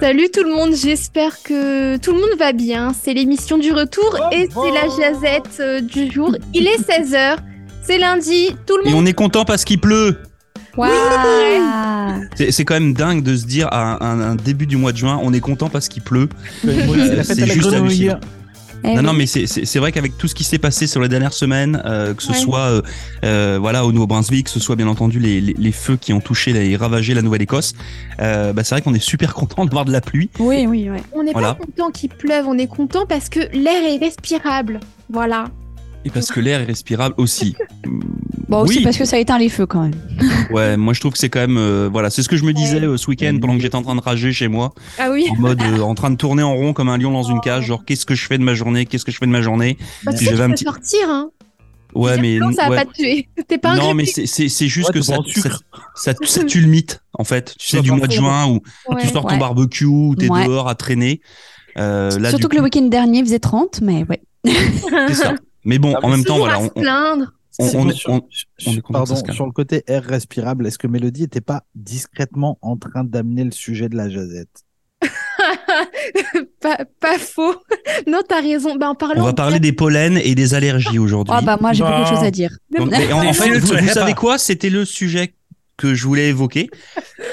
Salut 0.00 0.28
tout 0.32 0.42
le 0.44 0.54
monde, 0.54 0.74
j'espère 0.74 1.42
que 1.42 1.96
tout 1.96 2.12
le 2.12 2.20
monde 2.20 2.38
va 2.38 2.52
bien. 2.52 2.92
C'est 3.02 3.14
l'émission 3.14 3.56
du 3.58 3.72
retour 3.72 4.18
et 4.30 4.48
c'est 4.52 4.70
la 4.70 4.88
jazette 4.88 5.58
euh, 5.60 5.80
du 5.80 6.10
jour. 6.12 6.36
Il 6.54 6.66
est 6.66 6.78
16h, 6.80 7.36
c'est 7.82 7.98
lundi, 7.98 8.54
tout 8.66 8.76
le 8.76 8.86
Et 8.86 8.90
monde... 8.90 9.02
on 9.02 9.06
est 9.06 9.14
content 9.14 9.44
parce 9.44 9.64
qu'il 9.64 9.80
pleut. 9.80 10.16
Waouh 10.76 10.90
C'est 12.36 12.52
c'est 12.52 12.64
quand 12.66 12.74
même 12.74 12.92
dingue 12.92 13.22
de 13.22 13.34
se 13.34 13.46
dire 13.46 13.68
à 13.72 14.04
un, 14.04 14.20
un 14.20 14.34
début 14.34 14.66
du 14.66 14.76
mois 14.76 14.92
de 14.92 14.98
juin, 14.98 15.18
on 15.22 15.32
est 15.32 15.40
content 15.40 15.70
parce 15.70 15.88
qu'il 15.88 16.02
pleut. 16.02 16.28
C'est 16.62 16.74
la 17.16 17.24
fête 17.24 17.36
c'est 17.36 17.42
à 17.42 17.46
la 17.46 17.54
juste 17.54 17.72
hallucinant. 17.72 18.20
Eh 18.84 18.88
non, 18.88 18.96
oui. 18.98 19.02
non, 19.02 19.12
mais 19.14 19.26
c'est- 19.26 19.78
vrai 19.78 19.90
qu'avec 19.92 20.16
tout 20.16 20.28
ce 20.28 20.34
qui 20.34 20.44
s'est 20.44 20.58
passé 20.58 20.86
sur 20.86 21.00
les 21.00 21.08
dernières 21.08 21.32
semaines, 21.32 21.82
euh, 21.84 22.14
que 22.14 22.22
ce 22.22 22.30
Ouais. 22.32 22.38
soit 22.38 22.60
euh, 22.60 22.82
euh, 23.24 23.58
voilà 23.60 23.84
au 23.84 23.92
Nouveau-Brunswick, 23.92 24.46
que 24.46 24.50
ce 24.50 24.60
soit 24.60 24.76
bien 24.76 24.86
entendu 24.88 25.18
les, 25.18 25.40
les, 25.40 25.54
les 25.58 25.72
feux 25.72 25.96
qui 25.96 26.12
ont 26.12 26.20
touché 26.20 26.50
et 26.52 26.76
ravagé 26.76 27.14
la 27.14 27.22
Nouvelle-Écosse, 27.22 27.74
euh, 28.20 28.52
bah, 28.52 28.62
c'est 28.64 28.74
vrai 28.74 28.82
qu'on 28.82 28.94
est 28.94 28.98
super 29.00 29.34
content 29.34 29.64
d'avoir 29.64 29.84
de 29.84 29.92
la 29.92 30.00
pluie. 30.00 30.30
Oui, 30.38 30.66
oui, 30.68 30.88
ouais. 30.90 31.02
On 31.12 31.22
n'est 31.24 31.32
Voilà. 31.32 31.54
pas 31.54 31.64
content 31.64 31.90
qu'il 31.90 32.10
pleuve, 32.10 32.46
on 32.46 32.58
est 32.58 32.66
content 32.68 33.06
parce 33.06 33.28
que 33.28 33.40
l'air 33.52 33.82
est 33.84 33.98
respirable. 33.98 34.80
Voilà. 35.10 35.46
Et 36.04 36.10
parce 36.10 36.30
que 36.30 36.38
l'air 36.38 36.60
est 36.60 36.64
respirable 36.66 37.14
aussi. 37.18 37.56
Bon, 38.48 38.60
aussi 38.60 38.78
oui, 38.78 38.84
parce 38.84 38.96
que 38.96 39.04
ça 39.04 39.18
éteint 39.18 39.38
les 39.38 39.48
feux 39.48 39.66
quand 39.66 39.82
même. 39.82 39.94
ouais, 40.52 40.76
moi 40.76 40.92
je 40.94 41.00
trouve 41.00 41.12
que 41.12 41.18
c'est 41.18 41.28
quand 41.28 41.40
même, 41.40 41.56
euh, 41.58 41.88
voilà, 41.90 42.10
c'est 42.10 42.22
ce 42.22 42.28
que 42.28 42.36
je 42.36 42.44
me 42.44 42.52
disais 42.52 42.80
euh, 42.80 42.96
ce 42.96 43.08
week-end 43.08 43.36
pendant 43.40 43.56
que 43.56 43.60
j'étais 43.62 43.74
en 43.74 43.82
train 43.82 43.96
de 43.96 44.00
rager 44.00 44.32
chez 44.32 44.46
moi, 44.46 44.72
Ah 44.98 45.10
oui, 45.10 45.26
en 45.32 45.34
mode 45.40 45.60
euh, 45.62 45.80
en 45.80 45.94
train 45.96 46.10
de 46.10 46.16
tourner 46.16 46.44
en 46.44 46.54
rond 46.54 46.72
comme 46.72 46.88
un 46.88 46.96
lion 46.96 47.10
dans 47.10 47.24
une 47.24 47.40
cage, 47.40 47.64
genre 47.66 47.84
qu'est-ce 47.84 48.06
que 48.06 48.14
je 48.14 48.24
fais 48.24 48.38
de 48.38 48.44
ma 48.44 48.54
journée, 48.54 48.86
qu'est-ce 48.86 49.04
que 49.04 49.10
je 49.10 49.18
fais 49.18 49.26
de 49.26 49.32
ma 49.32 49.42
journée? 49.42 49.76
bah, 50.04 50.12
tu 50.12 50.18
Puis 50.18 50.26
j'avais 50.26 50.36
tu 50.36 50.42
un 50.42 50.48
peux 50.50 50.54
petit- 50.54 50.64
sortir, 50.64 51.08
hein. 51.08 51.30
Ouais, 51.94 52.18
mais 52.20 52.38
non, 52.38 52.52
ça 52.52 52.64
va 52.64 52.70
ouais. 52.70 52.76
pas 52.76 52.84
te 52.84 52.92
tuer. 52.92 53.28
T'es 53.48 53.58
pas 53.58 53.70
un 53.70 53.76
non, 53.76 53.94
mais 53.94 54.04
c'est- 54.04 54.26
c'est 54.26 54.48
c'est 54.48 54.68
juste 54.68 54.88
Ouais, 54.88 54.94
que 54.94 55.02
ça, 55.02 55.16
ça, 55.34 55.48
ça, 55.94 56.12
ça 56.24 56.44
tue 56.44 56.60
le 56.60 56.68
mythe, 56.68 57.00
en 57.14 57.24
fait. 57.24 57.54
Tu 57.58 57.66
sais, 57.68 57.80
du 57.80 57.90
mois 57.90 58.06
de 58.06 58.12
juin 58.12 58.46
où 58.46 58.60
Ouais. 58.92 59.00
tu 59.00 59.08
sors 59.08 59.26
ton 59.26 59.38
barbecue, 59.38 59.86
où 59.86 60.14
t'es 60.14 60.28
Ouais. 60.30 60.46
dehors 60.46 60.68
à 60.68 60.74
traîner. 60.74 61.20
Euh, 61.78 62.16
là, 62.18 62.30
Surtout 62.30 62.48
que 62.48 62.56
le 62.56 62.62
week-end 62.62 62.82
dernier 62.82 63.18
il 63.20 63.24
faisait 63.24 63.38
30, 63.38 63.80
mais 63.82 64.04
ouais. 64.08 64.20
c'est 65.08 65.14
ça. 65.14 65.34
Mais 65.64 65.78
bon, 65.78 65.94
en 66.02 66.08
même 66.10 66.20
c'est 66.20 66.26
temps, 66.26 66.38
voilà, 66.38 66.60
on, 66.60 66.64
se 66.68 66.70
plaindre. 66.80 67.32
On- 67.58 67.86
on 67.86 67.90
sur- 67.90 68.10
on- 68.12 68.22
on 68.66 68.92
pardon, 68.92 69.14
le 69.14 69.52
côté 69.52 69.82
air 69.86 70.04
respirable, 70.04 70.66
est-ce 70.66 70.78
que 70.78 70.86
Mélodie 70.86 71.24
était 71.24 71.40
pas 71.40 71.62
discrètement 71.74 72.58
en 72.62 72.76
train 72.76 73.04
d'amener 73.04 73.44
le 73.44 73.50
sujet 73.52 73.88
de 73.88 73.96
la 73.96 74.08
jazette? 74.10 74.62
Pas, 76.60 76.78
pas 77.00 77.18
faux. 77.18 77.54
non, 78.06 78.20
t'as 78.26 78.40
raison. 78.40 78.76
Bah, 78.76 78.88
en 78.88 78.94
parlant 78.94 79.22
on 79.22 79.24
va 79.26 79.32
parler 79.32 79.60
des 79.60 79.72
pollens 79.72 80.16
et 80.22 80.34
des 80.34 80.54
allergies 80.54 80.98
aujourd'hui. 80.98 81.34
Ah 81.36 81.42
bah 81.42 81.58
moi 81.60 81.72
j'ai 81.72 81.82
Bah. 81.82 81.90
beaucoup 81.98 82.10
de 82.10 82.16
choses 82.16 82.24
à 82.26 82.30
dire. 82.30 82.50
Donc, 82.76 82.90
mais 82.90 83.12
en, 83.12 83.18
en 83.26 83.32
fait, 83.32 83.44
Filtre, 83.52 83.76
vous, 83.78 83.88
savez 83.88 84.14
quoi? 84.14 84.38
C'était 84.38 84.70
le 84.70 84.84
sujet 84.84 85.34
que 85.76 85.94
je 85.94 86.04
voulais 86.06 86.28
évoquer. 86.28 86.70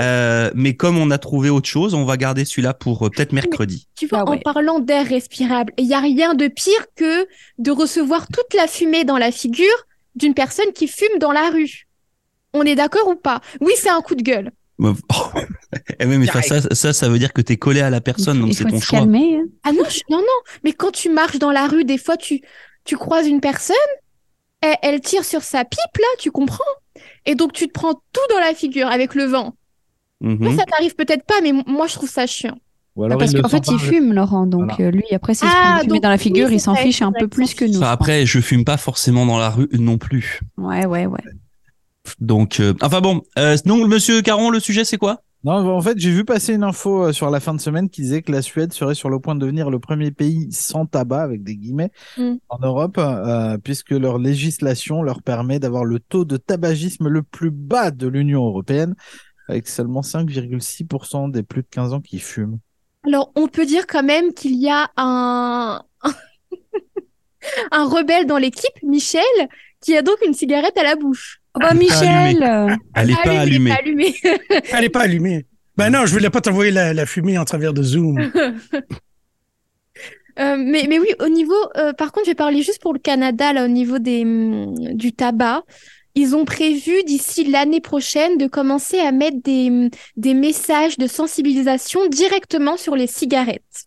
Euh, 0.02 0.52
mais 0.54 0.76
comme 0.76 0.98
on 0.98 1.12
a 1.12 1.18
trouvé 1.18 1.50
autre 1.50 1.70
chose, 1.70 1.94
on 1.94 2.04
va 2.04 2.18
garder 2.18 2.44
celui-là 2.44 2.74
pour 2.74 3.06
euh, 3.06 3.10
peut-être 3.10 3.32
mercredi. 3.32 3.88
Tu 3.96 4.08
vois, 4.08 4.24
Ah 4.28 4.30
ouais. 4.30 4.38
en 4.38 4.40
parlant 4.54 4.80
d'air 4.80 5.08
respirable, 5.08 5.72
il 5.78 5.88
n'y 5.88 5.94
a 5.94 6.00
rien 6.00 6.34
de 6.34 6.48
pire 6.48 6.86
que 6.96 7.26
de 7.60 7.72
recevoir 7.72 8.28
toute 8.28 8.54
la 8.54 8.68
fumée 8.68 9.06
dans 9.06 9.18
la 9.18 9.32
figure 9.32 9.68
d'une 10.16 10.34
personne 10.34 10.72
qui 10.74 10.88
fume 10.88 11.20
dans 11.20 11.32
la 11.32 11.50
rue. 11.50 11.88
On 12.54 12.64
est 12.64 12.76
d'accord 12.76 13.08
ou 13.08 13.16
pas? 13.16 13.42
Oui, 13.62 13.74
c'est 13.78 13.90
un 13.90 14.02
coup 14.02 14.16
de 14.16 14.22
gueule. 14.24 14.52
Oh. 14.80 14.94
Eh 16.00 16.06
oui, 16.06 16.18
mais 16.20 16.28
ça, 16.28 16.42
ça, 16.44 16.62
ça, 16.74 16.94
ça 16.94 17.10
veut 17.10 17.18
dire 17.18 17.34
que 17.34 17.42
t'es 17.42 17.58
collé 17.58 17.82
à 17.82 17.90
la 17.90 18.00
personne, 18.02 18.40
donc 18.40 18.54
c'est 18.54 18.64
ton 18.66 18.80
se 18.80 18.86
choix. 18.86 19.00
calmer. 19.00 19.38
hein. 19.38 19.46
Ah 19.64 19.72
non, 19.72 19.84
je- 19.90 20.02
non, 20.10 20.20
non. 20.20 20.40
Mais 20.64 20.72
quand 20.74 20.92
tu 20.92 21.10
marches 21.10 21.40
dans 21.40 21.52
la 21.52 21.66
rue, 21.68 21.84
des 21.84 21.98
fois, 21.98 22.16
tu, 22.16 22.42
tu 22.86 22.96
croises 22.96 23.28
une 23.28 23.42
personne, 23.42 23.76
elle, 24.62 24.76
elle 24.84 25.02
tire 25.02 25.26
sur 25.26 25.42
sa 25.42 25.66
pipe, 25.66 25.98
là, 25.98 26.06
tu 26.20 26.30
comprends? 26.32 26.64
Et 27.26 27.34
donc, 27.36 27.54
tu 27.54 27.68
te 27.68 27.72
prends 27.72 27.94
tout 27.94 28.22
dans 28.30 28.40
la 28.40 28.54
figure 28.54 28.88
avec 28.88 29.16
le 29.16 29.26
vent. 29.26 29.56
Mhm. 30.22 30.38
Moi, 30.40 30.56
ça 30.56 30.64
t'arrive 30.66 30.96
peut-être 30.96 31.26
pas, 31.26 31.42
mais 31.42 31.54
moi, 31.66 31.88
je 31.88 31.94
trouve 31.96 32.10
ça 32.10 32.28
chiant. 32.28 32.58
Ou 32.96 33.04
Ah, 33.04 33.06
alors 33.08 33.18
parce 33.18 33.34
qu'en 33.34 33.48
fait 33.50 33.68
il 33.72 33.80
fume 33.80 34.14
Laurent, 34.14 34.46
donc 34.46 34.66
Voilà. 34.76 34.90
euh, 34.90 34.92
lui 34.92 35.04
après 35.14 35.34
se 35.34 35.46
Ah, 35.48 35.80
fumée 35.82 35.90
donc, 35.94 36.04
dans 36.04 36.10
la 36.10 36.18
figure 36.18 36.48
c'est 36.50 36.56
il 36.56 36.60
s'en 36.60 36.76
fiche 36.76 37.00
c'est 37.00 37.04
un 37.04 37.12
peu 37.12 37.28
plus 37.28 37.54
que 37.56 37.66
nous. 37.66 37.80
Ça, 37.80 37.92
après, 37.92 38.26
je 38.26 38.40
fume 38.40 38.64
pas 38.66 38.78
forcément 38.78 39.26
dans 39.26 39.40
la 39.40 39.50
rue 39.50 39.68
non 39.74 39.98
plus. 39.98 40.42
Ouais, 40.58 40.86
ouais, 40.86 41.06
ouais. 41.08 41.20
Donc, 42.20 42.60
euh, 42.60 42.74
enfin 42.82 43.02
bon, 43.02 43.22
euh, 43.40 43.56
donc 43.66 43.88
Monsieur 43.88 44.22
Caron, 44.22 44.50
le 44.50 44.60
sujet 44.60 44.84
c'est 44.86 44.98
quoi? 44.98 45.22
Non, 45.46 45.76
en 45.76 45.82
fait, 45.82 45.98
j'ai 46.00 46.12
vu 46.12 46.24
passer 46.24 46.54
une 46.54 46.64
info 46.64 47.06
euh, 47.08 47.12
sur 47.12 47.30
la 47.30 47.42
fin 47.42 47.54
de 47.54 47.60
semaine 47.60 47.90
qui 47.90 48.02
disait 48.02 48.22
que 48.22 48.32
la 48.32 48.42
Suède 48.42 48.72
serait 48.72 48.96
sur 48.96 49.10
le 49.10 49.20
point 49.20 49.36
de 49.36 49.42
devenir 49.42 49.70
le 49.70 49.78
premier 49.80 50.10
pays 50.12 50.48
sans 50.52 50.86
tabac, 50.86 51.22
avec 51.22 51.44
des 51.44 51.58
guillemets, 51.58 51.92
Mm. 52.18 52.36
en 52.48 52.60
Europe, 52.62 52.96
euh, 52.98 53.58
puisque 53.58 53.92
leur 53.92 54.20
législation 54.20 55.02
leur 55.02 55.22
permet 55.22 55.60
d'avoir 55.60 55.84
le 55.84 56.00
taux 56.00 56.24
de 56.24 56.38
tabagisme 56.38 57.10
le 57.10 57.24
plus 57.24 57.52
bas 57.52 57.92
de 57.92 58.08
l'Union 58.08 58.46
européenne, 58.46 58.96
avec 59.50 59.68
seulement 59.68 60.02
5,6% 60.02 61.28
des 61.28 61.44
plus 61.44 61.64
de 61.64 61.68
15 61.70 61.92
ans 61.94 62.00
qui 62.02 62.20
fument. 62.20 62.60
Alors, 63.06 63.32
on 63.36 63.48
peut 63.48 63.66
dire 63.66 63.86
quand 63.88 64.04
même 64.04 64.34
qu'il 64.34 64.56
y 64.56 64.70
a 64.70 64.90
un... 64.98 65.82
un 67.72 67.86
rebelle 67.86 68.26
dans 68.26 68.38
l'équipe, 68.38 68.82
Michel, 68.84 69.22
qui 69.82 69.96
a 69.98 70.02
donc 70.02 70.18
une 70.26 70.34
cigarette 70.34 70.78
à 70.78 70.84
la 70.84 70.96
bouche. 70.96 71.42
Oh 71.56 71.60
bah 71.60 71.74
Michel 71.74 72.42
Elle 72.96 73.12
est 73.12 73.24
pas 73.24 73.40
allumée. 73.40 73.70
Pas 73.72 73.80
allumée. 73.80 74.16
Elle 74.72 74.84
est 74.86 74.90
pas 74.90 75.02
allumée. 75.02 75.46
Ben 75.76 75.90
non, 75.90 76.06
je 76.06 76.14
voulais 76.14 76.30
pas 76.30 76.42
t'envoyer 76.42 76.72
la, 76.72 76.94
la 76.94 77.06
fumée 77.06 77.38
en 77.38 77.46
travers 77.46 77.74
de 77.74 77.84
Zoom. 77.84 78.32
Euh, 80.40 80.56
mais, 80.58 80.88
mais 80.90 80.98
oui, 80.98 81.10
au 81.20 81.28
niveau, 81.28 81.54
euh, 81.78 81.94
par 81.94 82.12
contre, 82.12 82.26
je 82.26 82.32
vais 82.32 82.36
parler 82.36 82.64
juste 82.64 82.82
pour 82.82 82.92
le 82.92 82.98
Canada, 82.98 83.54
là, 83.54 83.66
au 83.66 83.68
niveau 83.68 84.00
des, 84.00 84.24
hum, 84.24 84.74
du 84.96 85.14
tabac. 85.14 85.64
Ils 86.16 86.36
ont 86.36 86.46
prévu 86.46 87.04
d'ici 87.06 87.44
l'année 87.46 87.82
prochaine 87.82 88.38
de 88.38 88.48
commencer 88.48 89.00
à 89.00 89.12
mettre 89.12 89.38
des, 89.44 89.90
des 90.16 90.34
messages 90.34 90.98
de 90.98 91.08
sensibilisation 91.08 92.08
directement 92.08 92.78
sur 92.78 92.96
les 92.96 93.08
cigarettes. 93.08 93.86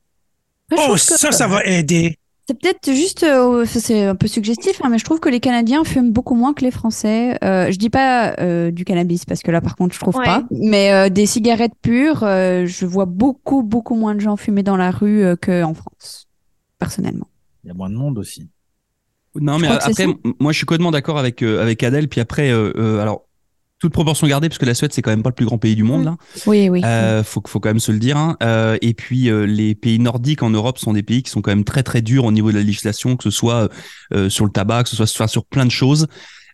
Je 0.72 0.76
Oh, 0.78 0.92
que 0.94 0.98
ça, 0.98 1.31
ça 1.31 1.47
va 1.47 1.65
aider. 1.65 2.16
C'est 2.48 2.59
peut-être 2.60 2.92
juste, 2.92 3.25
euh, 3.25 3.65
c'est 3.65 4.04
un 4.04 4.15
peu 4.15 4.28
suggestif, 4.28 4.81
hein, 4.84 4.88
mais 4.88 4.98
je 4.98 5.04
trouve 5.04 5.19
que 5.19 5.28
les 5.28 5.41
Canadiens 5.41 5.82
fument 5.82 6.12
beaucoup 6.12 6.36
moins 6.36 6.54
que 6.54 6.65
les 6.65 6.70
Français. 6.70 7.36
Euh, 7.42 7.72
je 7.72 7.76
dis 7.76 7.91
pas 7.91 8.34
euh, 8.38 8.70
du 8.70 8.84
cannabis 8.84 9.25
parce 9.25 9.42
que 9.42 9.50
là, 9.50 9.60
par 9.60 9.75
contre, 9.75 9.94
je 9.94 10.00
trouve 10.00 10.16
Ouais. 10.16 10.25
pas. 10.25 10.44
Mais 10.50 10.92
euh, 10.92 11.09
des 11.09 11.26
cigarettes 11.26 11.75
pures, 11.82 12.22
euh, 12.22 12.65
je 12.66 12.86
vois 12.86 13.06
beaucoup, 13.06 13.65
beaucoup 13.65 13.97
moins 13.97 14.15
de 14.15 14.20
gens 14.20 14.36
fumer 14.36 14.62
dans 14.62 14.76
la 14.76 14.92
rue 14.92 15.25
euh, 15.25 15.34
qu'en 15.34 15.75
France, 15.75 16.28
personnellement. 16.78 17.26
Il 17.65 17.69
y 17.69 17.70
a 17.70 17.75
moins 17.75 17.91
de 17.91 17.97
monde 17.97 18.16
aussi. 18.19 18.48
Non, 19.41 19.58
Je 19.58 19.62
mais 19.62 19.69
après, 19.69 20.06
moi, 20.41 20.52
je 20.52 20.56
suis 20.56 20.66
complètement 20.66 20.91
d'accord 20.91 21.19
avec 21.19 21.42
euh, 21.42 21.62
avec 21.62 21.82
Adèle. 21.82 22.08
Puis 22.08 22.20
après, 22.20 22.50
euh, 22.50 22.72
euh, 22.76 23.00
alors 23.00 23.26
toute 23.78 23.92
proportion 23.92 24.26
gardée, 24.26 24.48
parce 24.48 24.58
que 24.58 24.64
la 24.64 24.74
Suède, 24.74 24.92
c'est 24.92 25.02
quand 25.02 25.10
même 25.10 25.22
pas 25.22 25.28
le 25.28 25.34
plus 25.34 25.44
grand 25.44 25.58
pays 25.58 25.76
du 25.76 25.82
monde, 25.82 26.04
là. 26.04 26.16
Oui, 26.47 26.70
oui. 26.70 26.80
Euh, 26.84 27.22
faut, 27.22 27.42
faut 27.47 27.60
quand 27.60 27.69
même 27.69 27.80
se 27.80 27.92
le 27.92 27.98
dire. 27.98 28.16
Hein. 28.16 28.36
Euh, 28.42 28.78
et 28.80 28.94
puis, 28.94 29.28
euh, 29.28 29.44
les 29.44 29.74
pays 29.74 29.98
nordiques 29.98 30.42
en 30.42 30.48
Europe 30.48 30.78
sont 30.78 30.94
des 30.94 31.02
pays 31.02 31.22
qui 31.22 31.30
sont 31.30 31.42
quand 31.42 31.50
même 31.50 31.64
très 31.64 31.82
très 31.82 32.00
durs 32.00 32.24
au 32.24 32.32
niveau 32.32 32.50
de 32.50 32.56
la 32.56 32.62
législation, 32.62 33.16
que 33.16 33.24
ce 33.24 33.30
soit 33.30 33.69
euh, 34.14 34.30
sur 34.30 34.47
le 34.47 34.50
tabac, 34.50 34.84
que 34.84 34.88
ce 34.88 35.04
soit 35.04 35.28
sur 35.28 35.44
plein 35.44 35.66
de 35.66 35.70
choses. 35.70 36.06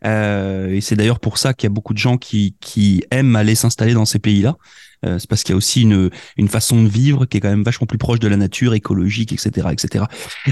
Euh, 0.05 0.71
et 0.71 0.81
c'est 0.81 0.97
d'ailleurs 0.97 1.21
pour 1.21 1.39
ça 1.39 1.55
qu'il 1.55 1.67
y 1.67 1.71
a 1.71 1.75
beaucoup 1.75 1.95
de 1.95 1.99
gens 1.99 2.17
qui, 2.17 2.57
qui 2.61 3.05
aiment 3.11 3.37
aller 3.37 3.55
s'installer 3.55 3.95
dans 3.95 4.05
ces 4.05 4.19
pays-là. 4.19 4.57
Euh, 5.05 5.19
c'est 5.19 5.29
parce 5.29 5.43
qu'il 5.43 5.53
y 5.53 5.55
a 5.55 5.57
aussi 5.57 5.83
une, 5.83 6.11
une 6.37 6.49
façon 6.49 6.81
de 6.81 6.89
vivre 6.89 7.27
qui 7.27 7.39
est 7.39 7.41
quand 7.41 7.51
même 7.51 7.65
vachement 7.65 7.87
plus 7.87 7.99
proche 7.99 8.21
de 8.21 8.29
la 8.29 8.37
nature, 8.37 8.73
écologique, 8.73 9.33
etc., 9.33 9.69
etc. 9.73 10.05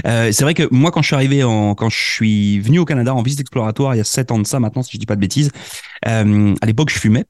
Euh, 0.05 0.31
c'est 0.33 0.43
vrai 0.43 0.53
que 0.53 0.67
moi, 0.71 0.91
quand 0.91 1.01
je 1.01 1.07
suis 1.07 1.15
arrivé 1.15 1.43
en, 1.43 1.73
quand 1.73 1.89
je 1.89 1.97
suis 1.97 2.59
venu 2.59 2.79
au 2.79 2.85
Canada 2.85 3.15
en 3.15 3.21
visite 3.21 3.39
exploratoire 3.39 3.95
il 3.95 3.99
y 3.99 4.01
a 4.01 4.05
sept 4.05 4.29
ans 4.29 4.39
de 4.39 4.45
ça 4.45 4.59
maintenant, 4.59 4.83
si 4.83 4.91
je 4.93 4.97
dis 4.97 5.05
pas 5.05 5.15
de 5.15 5.21
bêtises, 5.21 5.51
euh, 6.07 6.53
à 6.61 6.65
l'époque, 6.65 6.89
je 6.89 6.99
fumais. 6.99 7.25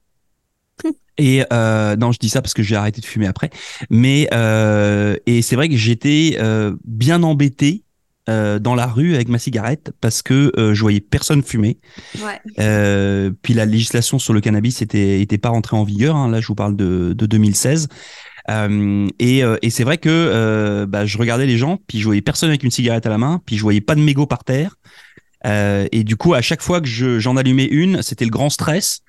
Et 1.17 1.43
euh, 1.53 1.95
non, 1.97 2.11
je 2.11 2.19
dis 2.19 2.29
ça 2.29 2.41
parce 2.41 2.53
que 2.53 2.63
j'ai 2.63 2.75
arrêté 2.75 3.01
de 3.01 3.05
fumer 3.05 3.27
après. 3.27 3.49
Mais 3.89 4.27
euh, 4.33 5.15
et 5.25 5.41
c'est 5.41 5.55
vrai 5.55 5.69
que 5.69 5.75
j'étais 5.75 6.38
euh, 6.39 6.75
bien 6.85 7.21
embêté 7.21 7.83
euh, 8.31 8.58
dans 8.59 8.74
la 8.75 8.88
rue 8.88 9.14
avec 9.14 9.28
ma 9.28 9.38
cigarette 9.38 9.92
parce 10.02 10.22
que 10.24 10.52
euh, 10.58 10.74
je 10.74 10.81
voyais 10.81 11.02
personne 11.02 11.44
fumer. 11.44 11.78
Ouais. 12.24 12.40
Euh, 12.59 13.31
puis 13.44 13.53
la 13.53 13.66
législation 13.66 14.18
sur 14.18 14.34
le 14.34 14.42
cannabis 14.42 14.81
était 14.81 15.22
était 15.22 15.38
pas 15.38 15.50
rentrée 15.50 15.75
en 15.78 15.84
vigueur. 15.84 16.16
hein. 16.16 16.30
Là, 16.31 16.42
je 16.42 16.47
vous 16.47 16.56
parle 16.56 16.75
de, 16.75 17.14
de 17.14 17.25
2016. 17.25 17.88
Euh, 18.50 19.07
et 19.19 19.44
et 19.62 19.69
c'est 19.69 19.83
vrai 19.83 19.98
que 20.00 20.10
euh, 20.10 20.86
bah, 20.88 21.06
je 21.06 21.18
regardais 21.19 21.45
les 21.45 21.57
gens, 21.57 21.78
puis 21.88 22.00
je 22.00 22.06
voyais 22.06 22.22
personne 22.22 22.50
avec 22.50 22.63
une 22.63 22.72
cigarette 22.72 23.06
à 23.06 23.10
la 23.10 23.19
main, 23.19 23.39
puis 23.45 23.56
je 23.57 23.62
voyais 23.62 23.81
pas 23.81 23.94
de 23.95 24.01
mégot 24.01 24.25
par 24.25 24.44
terre. 24.44 24.77
Euh, 25.45 25.88
et 25.92 26.04
du 26.04 26.16
coup, 26.16 26.34
à 26.34 26.42
chaque 26.42 26.62
fois 26.62 26.81
que 26.81 26.88
je- 26.88 27.19
j'en 27.19 27.36
allumais 27.38 27.66
une, 27.66 28.01
c'était 28.01 28.25
le 28.25 28.31
grand 28.31 28.50
stress 28.50 29.01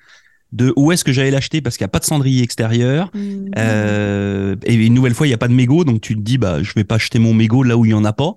de 0.51 0.71
où 0.75 0.91
est-ce 0.91 1.03
que 1.03 1.11
j'allais 1.11 1.31
l'acheter 1.31 1.61
parce 1.61 1.77
qu'il 1.77 1.83
n'y 1.83 1.89
a 1.89 1.95
pas 1.95 1.99
de 1.99 2.05
cendrier 2.05 2.43
extérieur. 2.43 3.09
Mm. 3.15 3.51
Euh, 3.57 4.55
et 4.65 4.73
une 4.75 4.93
nouvelle 4.93 5.13
fois, 5.15 5.25
il 5.25 5.31
n'y 5.31 5.33
a 5.35 5.37
pas 5.39 5.47
de 5.47 5.53
mégot, 5.53 5.83
donc 5.83 6.01
tu 6.01 6.15
te 6.15 6.21
dis, 6.21 6.37
bah, 6.37 6.61
je 6.61 6.71
vais 6.75 6.83
pas 6.83 6.95
acheter 6.95 7.17
mon 7.19 7.33
mégot 7.33 7.63
là 7.63 7.75
où 7.77 7.85
il 7.85 7.91
y 7.91 7.93
en 7.95 8.05
a 8.05 8.13
pas. 8.13 8.33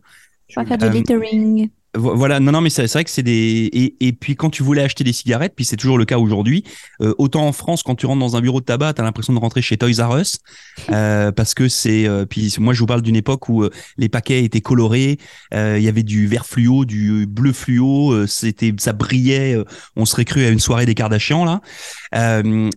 Va 0.55 0.65
faire 0.65 0.79
du 0.79 0.87
euh, 0.87 0.91
littering. 0.91 1.69
Vo- 1.95 2.15
Voilà, 2.15 2.41
non, 2.41 2.53
non, 2.53 2.61
mais 2.61 2.71
c'est 2.71 2.87
vrai 2.87 3.05
que 3.05 3.11
c'est 3.11 3.23
des. 3.23 3.69
Et, 3.73 4.07
et 4.07 4.13
puis 4.13 4.37
quand 4.37 4.51
tu 4.51 4.63
voulais 4.63 4.83
acheter 4.83 5.03
des 5.03 5.13
cigarettes, 5.13 5.55
puis 5.57 5.65
c'est 5.65 5.77
toujours 5.77 5.99
le 5.99 6.05
cas 6.05 6.19
aujourd'hui, 6.19 6.63
euh, 7.01 7.15
autant 7.19 7.47
en 7.47 7.53
France, 7.53 7.83
quand 7.83 7.95
tu 7.95 8.07
rentres 8.07 8.21
dans 8.21 8.37
un 8.37 8.41
bureau 8.41 8.61
de 8.61 8.67
tabac, 8.67 8.93
t'as 8.95 9.03
l'impression 9.03 9.33
de 9.33 9.39
rentrer 9.39 9.63
chez 9.63 9.77
Toys 9.79 10.03
R 10.03 10.19
Us, 10.19 10.39
euh, 10.93 11.33
parce 11.33 11.55
que 11.55 11.69
c'est. 11.69 12.07
euh, 12.07 12.27
puis 12.27 12.55
moi, 12.59 12.75
je 12.75 12.81
vous 12.81 12.87
parle 12.87 13.03
d'une 13.03 13.17
époque 13.17 13.49
où 13.49 13.65
les 13.97 14.09
paquets 14.09 14.45
étaient 14.45 14.61
colorés, 14.61 15.19
il 15.53 15.81
y 15.83 15.89
avait 15.89 16.03
du 16.03 16.27
vert 16.27 16.47
fluo, 16.47 16.85
du 16.85 17.27
bleu 17.27 17.53
fluo, 17.53 18.27
c'était, 18.27 18.75
ça 18.79 18.93
brillait, 18.93 19.57
on 19.97 20.05
serait 20.05 20.25
cru 20.27 20.45
à 20.45 20.51
une 20.51 20.61
soirée 20.61 20.87
des 20.87 20.95
Kardashians 20.95 21.45
là. 21.45 21.61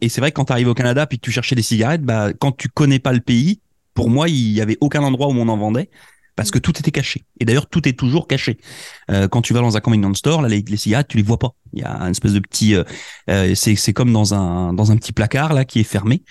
Et 0.02 0.10
c'est 0.10 0.22
vrai 0.22 0.32
que 0.32 0.36
quand 0.36 0.46
tu 0.46 0.54
arrives 0.54 0.68
au 0.68 0.74
Canada 0.74 1.06
puis 1.06 1.18
que 1.20 1.24
tu 1.26 1.32
cherchais 1.32 1.56
des 1.56 1.62
cigarettes, 1.62 2.02
bah 2.04 2.30
quand 2.40 2.52
tu 2.56 2.70
connais 2.70 3.00
pas 3.00 3.14
le 3.14 3.20
pays, 3.22 3.60
pour 3.94 4.10
moi, 4.10 4.30
il 4.30 4.52
y 4.52 4.62
avait 4.62 4.78
aucun 4.82 5.04
endroit 5.04 5.28
où 5.28 5.32
on 5.32 5.48
en 5.48 5.58
vendait 5.58 5.90
parce 6.40 6.52
que 6.52 6.60
tout 6.60 6.72
était 6.80 6.92
caché. 6.92 7.26
Et 7.42 7.44
d'ailleurs, 7.44 7.68
tout 7.68 7.86
est 7.86 7.92
toujours 8.00 8.26
caché. 8.26 8.60
Euh, 9.12 9.28
quand 9.28 9.42
tu 9.42 9.54
vas 9.54 9.60
dans 9.60 9.76
un 9.76 9.82
convenience 9.82 10.20
store, 10.20 10.42
là, 10.42 10.48
les, 10.48 10.64
les 10.66 10.78
cigarettes, 10.78 11.10
tu 11.10 11.18
les 11.18 11.24
vois 11.24 11.38
pas. 11.38 11.50
Il 11.74 11.80
y 11.82 11.84
a 11.84 11.94
une 12.00 12.12
espèce 12.12 12.32
de 12.32 12.40
petit, 12.40 12.76
euh, 12.76 12.86
euh, 13.30 13.54
c'est 13.56 13.76
c'est 13.76 13.92
comme 13.92 14.14
dans 14.14 14.34
un 14.34 14.72
dans 14.72 14.90
un 14.94 14.96
petit 14.96 15.12
placard 15.12 15.52
là 15.54 15.66
qui 15.66 15.82
est 15.82 15.84
fermé. 15.84 16.24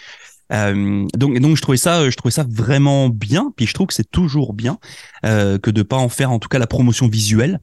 Euh, 0.50 1.06
donc 1.14 1.38
donc 1.40 1.58
je 1.58 1.60
trouvais 1.60 1.76
ça 1.76 2.08
je 2.08 2.16
trouvais 2.16 2.32
ça 2.32 2.46
vraiment 2.48 3.10
bien. 3.10 3.52
Puis 3.54 3.66
je 3.66 3.74
trouve 3.74 3.88
que 3.88 3.92
c'est 3.92 4.10
toujours 4.10 4.54
bien 4.54 4.78
que 5.22 5.70
de 5.70 5.82
pas 5.82 5.98
en 5.98 6.08
faire 6.08 6.30
en 6.30 6.38
tout 6.38 6.48
cas 6.48 6.58
la 6.58 6.66
promotion 6.66 7.06
visuelle. 7.06 7.60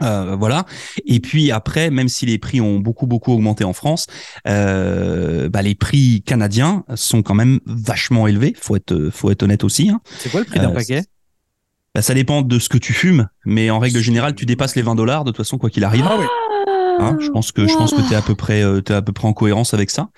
Euh, 0.00 0.36
voilà. 0.38 0.64
Et 1.06 1.20
puis 1.20 1.50
après, 1.50 1.90
même 1.90 2.08
si 2.08 2.24
les 2.24 2.38
prix 2.38 2.60
ont 2.62 2.78
beaucoup 2.78 3.06
beaucoup 3.06 3.32
augmenté 3.32 3.64
en 3.64 3.72
France, 3.74 4.06
euh, 4.46 5.48
bah, 5.48 5.60
les 5.60 5.74
prix 5.74 6.22
canadiens 6.22 6.84
sont 6.94 7.22
quand 7.22 7.34
même 7.34 7.60
vachement 7.66 8.26
élevés. 8.26 8.54
Faut 8.58 8.76
être 8.76 9.10
faut 9.12 9.30
être 9.30 9.42
honnête 9.42 9.64
aussi. 9.64 9.90
Hein. 9.90 10.00
C'est 10.18 10.30
quoi 10.30 10.40
le 10.40 10.46
prix 10.46 10.60
d'un 10.60 10.70
Euh, 10.70 10.74
paquet? 10.74 11.02
Bah, 11.98 12.02
ça 12.02 12.14
dépend 12.14 12.42
de 12.42 12.60
ce 12.60 12.68
que 12.68 12.78
tu 12.78 12.92
fumes, 12.92 13.26
mais 13.44 13.70
en 13.70 13.80
règle 13.80 13.98
générale, 13.98 14.36
tu 14.36 14.46
dépasses 14.46 14.76
les 14.76 14.82
20 14.82 14.94
dollars 14.94 15.24
de 15.24 15.32
toute 15.32 15.38
façon 15.38 15.58
quoi 15.58 15.68
qu'il 15.68 15.82
arrive. 15.82 16.04
Ah 16.08 16.16
oui. 16.16 16.26
Hein, 17.00 17.16
je 17.18 17.28
pense 17.28 17.50
que 17.50 17.66
je 17.66 17.74
pense 17.74 17.92
que 17.92 18.08
t'es 18.08 18.14
à 18.14 18.22
peu 18.22 18.36
près 18.36 18.62
euh, 18.62 18.80
t'es 18.80 18.94
à 18.94 19.02
peu 19.02 19.10
près 19.10 19.26
en 19.26 19.32
cohérence 19.32 19.74
avec 19.74 19.90
ça. 19.90 20.08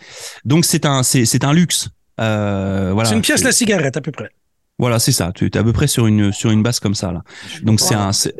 Donc 0.45 0.67
c'est 0.67 0.85
un 0.85 1.03
c'est 1.03 1.25
c'est 1.25 1.43
un 1.43 1.55
luxe. 1.55 1.89
Euh, 2.21 2.91
voilà. 2.93 3.09
c'est 3.09 3.15
une 3.15 3.23
pièce 3.23 3.43
la 3.45 3.53
cigarette, 3.53 3.97
à 3.97 4.03
peu 4.03 4.13
près. 4.13 4.29
Voilà, 4.81 4.99
c'est 4.99 5.13
ça. 5.13 5.31
Tu 5.35 5.45
es 5.47 5.57
à 5.59 5.63
peu 5.63 5.73
près 5.75 5.87
sur 5.87 6.07
une 6.07 6.33
sur 6.33 6.51
une 6.51 6.63
base 6.63 6.81
comme 6.81 6.95
ça 6.95 7.13
là. 7.13 7.23
Donc 7.63 7.81
c'est 7.81 7.95
un 7.95 8.13
c'est 8.13 8.33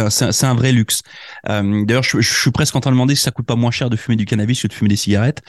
un, 0.00 0.08
c'est 0.10 0.24
un- 0.24 0.32
c'est 0.32 0.46
un 0.46 0.54
vrai 0.54 0.72
luxe. 0.72 1.02
Euh, 1.50 1.84
D'ailleurs, 1.84 2.02
je, 2.02 2.18
je 2.20 2.34
suis 2.40 2.50
presque 2.50 2.74
en 2.74 2.80
train 2.80 2.90
de 2.90 2.94
demander 2.96 3.14
si 3.14 3.22
ça 3.22 3.30
coûte 3.30 3.44
pas 3.46 3.56
moins 3.56 3.70
cher 3.70 3.90
de 3.90 3.96
fumer 3.96 4.16
du 4.16 4.24
cannabis 4.24 4.62
que 4.62 4.68
de 4.68 4.72
fumer 4.72 4.88
des 4.88 4.96
cigarettes. 4.96 5.42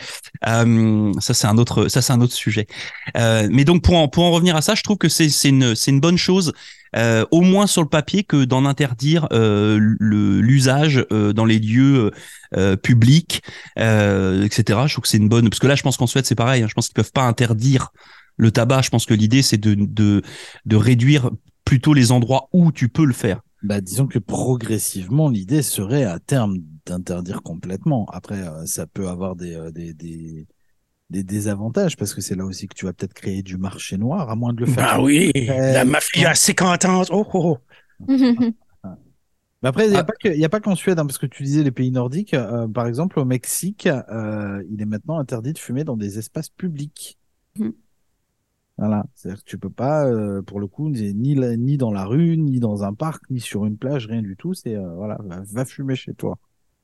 Euh, 0.48 1.12
ça 1.20 1.34
c'est 1.34 1.48
un 1.48 1.58
autre 1.58 1.88
ça 1.88 2.02
c'est 2.02 2.14
un 2.14 2.22
autre 2.22 2.34
sujet. 2.34 2.68
Euh, 3.18 3.48
mais 3.52 3.64
donc 3.64 3.84
pour 3.84 3.96
en 3.98 4.08
pour 4.10 4.26
en 4.26 4.32
revenir 4.32 4.56
à 4.56 4.62
ça, 4.62 4.76
je 4.76 4.84
trouve 4.84 4.98
que 4.98 5.10
c'est 5.10 5.30
c'est 5.30 5.50
une 5.50 5.76
c'est 5.76 5.92
une 5.92 6.02
bonne 6.02 6.18
chose. 6.18 6.54
euh, 6.96 7.26
au 7.32 7.42
moins 7.42 7.66
sur 7.66 7.82
le 7.82 7.88
papier 7.90 8.24
que 8.24 8.44
d'en 8.46 8.66
interdire 8.66 9.28
euh, 9.32 9.80
le 10.00 10.42
l'usage 10.42 11.06
euh, 11.12 11.34
dans 11.34 11.46
les 11.46 11.58
lieux 11.58 12.12
euh, 12.56 12.76
publics, 12.76 13.42
euh, 13.80 14.44
etc. 14.44 14.88
Je 14.88 14.94
trouve 14.94 15.04
que 15.04 15.08
c'est 15.10 15.18
une 15.18 15.30
bonne 15.30 15.50
parce 15.50 15.60
que 15.60 15.68
là, 15.68 15.76
je 15.76 15.82
pense 15.84 15.98
qu'en 15.98 16.06
Suède 16.08 16.26
c'est 16.26 16.36
pareil. 16.36 16.62
hein. 16.64 16.68
je 16.70 16.74
pense 16.76 16.88
qu'ils 16.88 16.94
peuvent 16.96 17.12
pas 17.14 17.24
interdire 17.24 17.90
le 18.38 18.52
tabac. 18.52 18.82
Je 18.84 18.90
pense 18.90 19.06
que 19.06 19.14
l'idée 19.14 19.42
c'est 19.42 19.58
de 19.58 19.76
de 19.76 20.22
de 20.66 20.76
réduire 20.76 21.32
plutôt 21.66 21.94
les 21.94 22.12
endroits 22.12 22.50
où 22.54 22.72
tu 22.72 22.90
peux 22.90 23.06
le 23.06 23.14
faire. 23.14 23.42
Bah, 23.62 23.80
disons 23.80 24.08
que 24.08 24.20
progressivement, 24.20 25.30
l'idée 25.30 25.62
serait 25.62 26.04
à 26.04 26.20
terme 26.20 26.58
d'interdire 26.86 27.42
complètement. 27.44 28.06
Après, 28.12 28.42
euh, 28.46 28.66
ça 28.66 28.86
peut 28.88 29.08
avoir 29.08 29.38
des, 29.38 29.56
euh, 29.56 29.72
des, 29.72 29.94
des, 29.94 30.46
des 31.10 31.24
désavantages 31.24 31.96
parce 31.96 32.14
que 32.14 32.20
c'est 32.20 32.36
là 32.36 32.46
aussi 32.46 32.68
que 32.68 32.76
tu 32.76 32.86
vas 32.86 32.92
peut-être 32.94 33.14
créer 33.14 33.42
du 33.42 33.58
marché 33.58 33.98
noir, 33.98 34.30
à 34.30 34.36
moins 34.36 34.52
de 34.54 34.60
le 34.60 34.66
faire. 34.66 34.98
Bah 34.98 35.02
oui, 35.02 35.32
la 35.36 35.86
mafia 35.86 36.36
50 36.36 36.86
ans. 36.86 37.04
Oh, 37.12 37.26
oh, 37.34 37.58
oh. 38.06 38.08
Mais 39.62 39.70
après, 39.70 39.86
il 39.88 39.92
n'y 39.92 39.98
a, 39.98 40.02
Ah. 40.02 40.46
a 40.46 40.50
pas 40.50 40.60
qu'en 40.60 40.76
Suède, 40.76 41.00
hein, 41.00 41.06
parce 41.06 41.18
que 41.18 41.26
tu 41.26 41.44
disais 41.44 41.64
les 41.64 41.72
pays 41.72 41.92
nordiques. 41.92 42.34
euh, 42.34 42.68
par 42.68 42.86
exemple, 42.88 43.20
au 43.20 43.26
Mexique, 43.26 43.88
euh, 43.88 44.62
il 44.70 44.82
est 44.82 44.86
maintenant 44.86 45.20
interdit 45.20 45.54
de 45.54 45.60
fumer 45.60 45.86
dans 45.86 45.96
des 45.96 46.20
espaces 46.20 46.50
publics. 46.50 47.18
Hmm. 47.58 47.70
Voilà, 48.78 49.06
c'est-à-dire 49.14 49.44
que 49.44 49.50
tu 49.50 49.58
peux 49.60 49.70
pas, 49.70 50.06
euh, 50.08 50.42
pour 50.42 50.60
le 50.60 50.66
coup, 50.68 50.90
ni, 50.90 51.14
ni 51.14 51.36
la- 51.36 51.56
ni 51.58 51.78
dans 51.78 51.92
la 51.92 52.06
rue, 52.06 52.38
ni 52.38 52.60
dans 52.60 52.84
un 52.84 52.94
parc, 52.94 53.24
ni 53.30 53.40
sur 53.40 53.66
une 53.66 53.78
plage, 53.78 54.08
rien 54.08 54.22
du 54.24 54.36
tout. 54.36 54.54
C'est 54.56 54.76
euh, 54.76 54.96
voilà, 54.96 55.18
va, 55.26 55.42
va 55.52 55.66
fumer 55.66 55.96
chez 55.96 56.14
toi. 56.16 56.38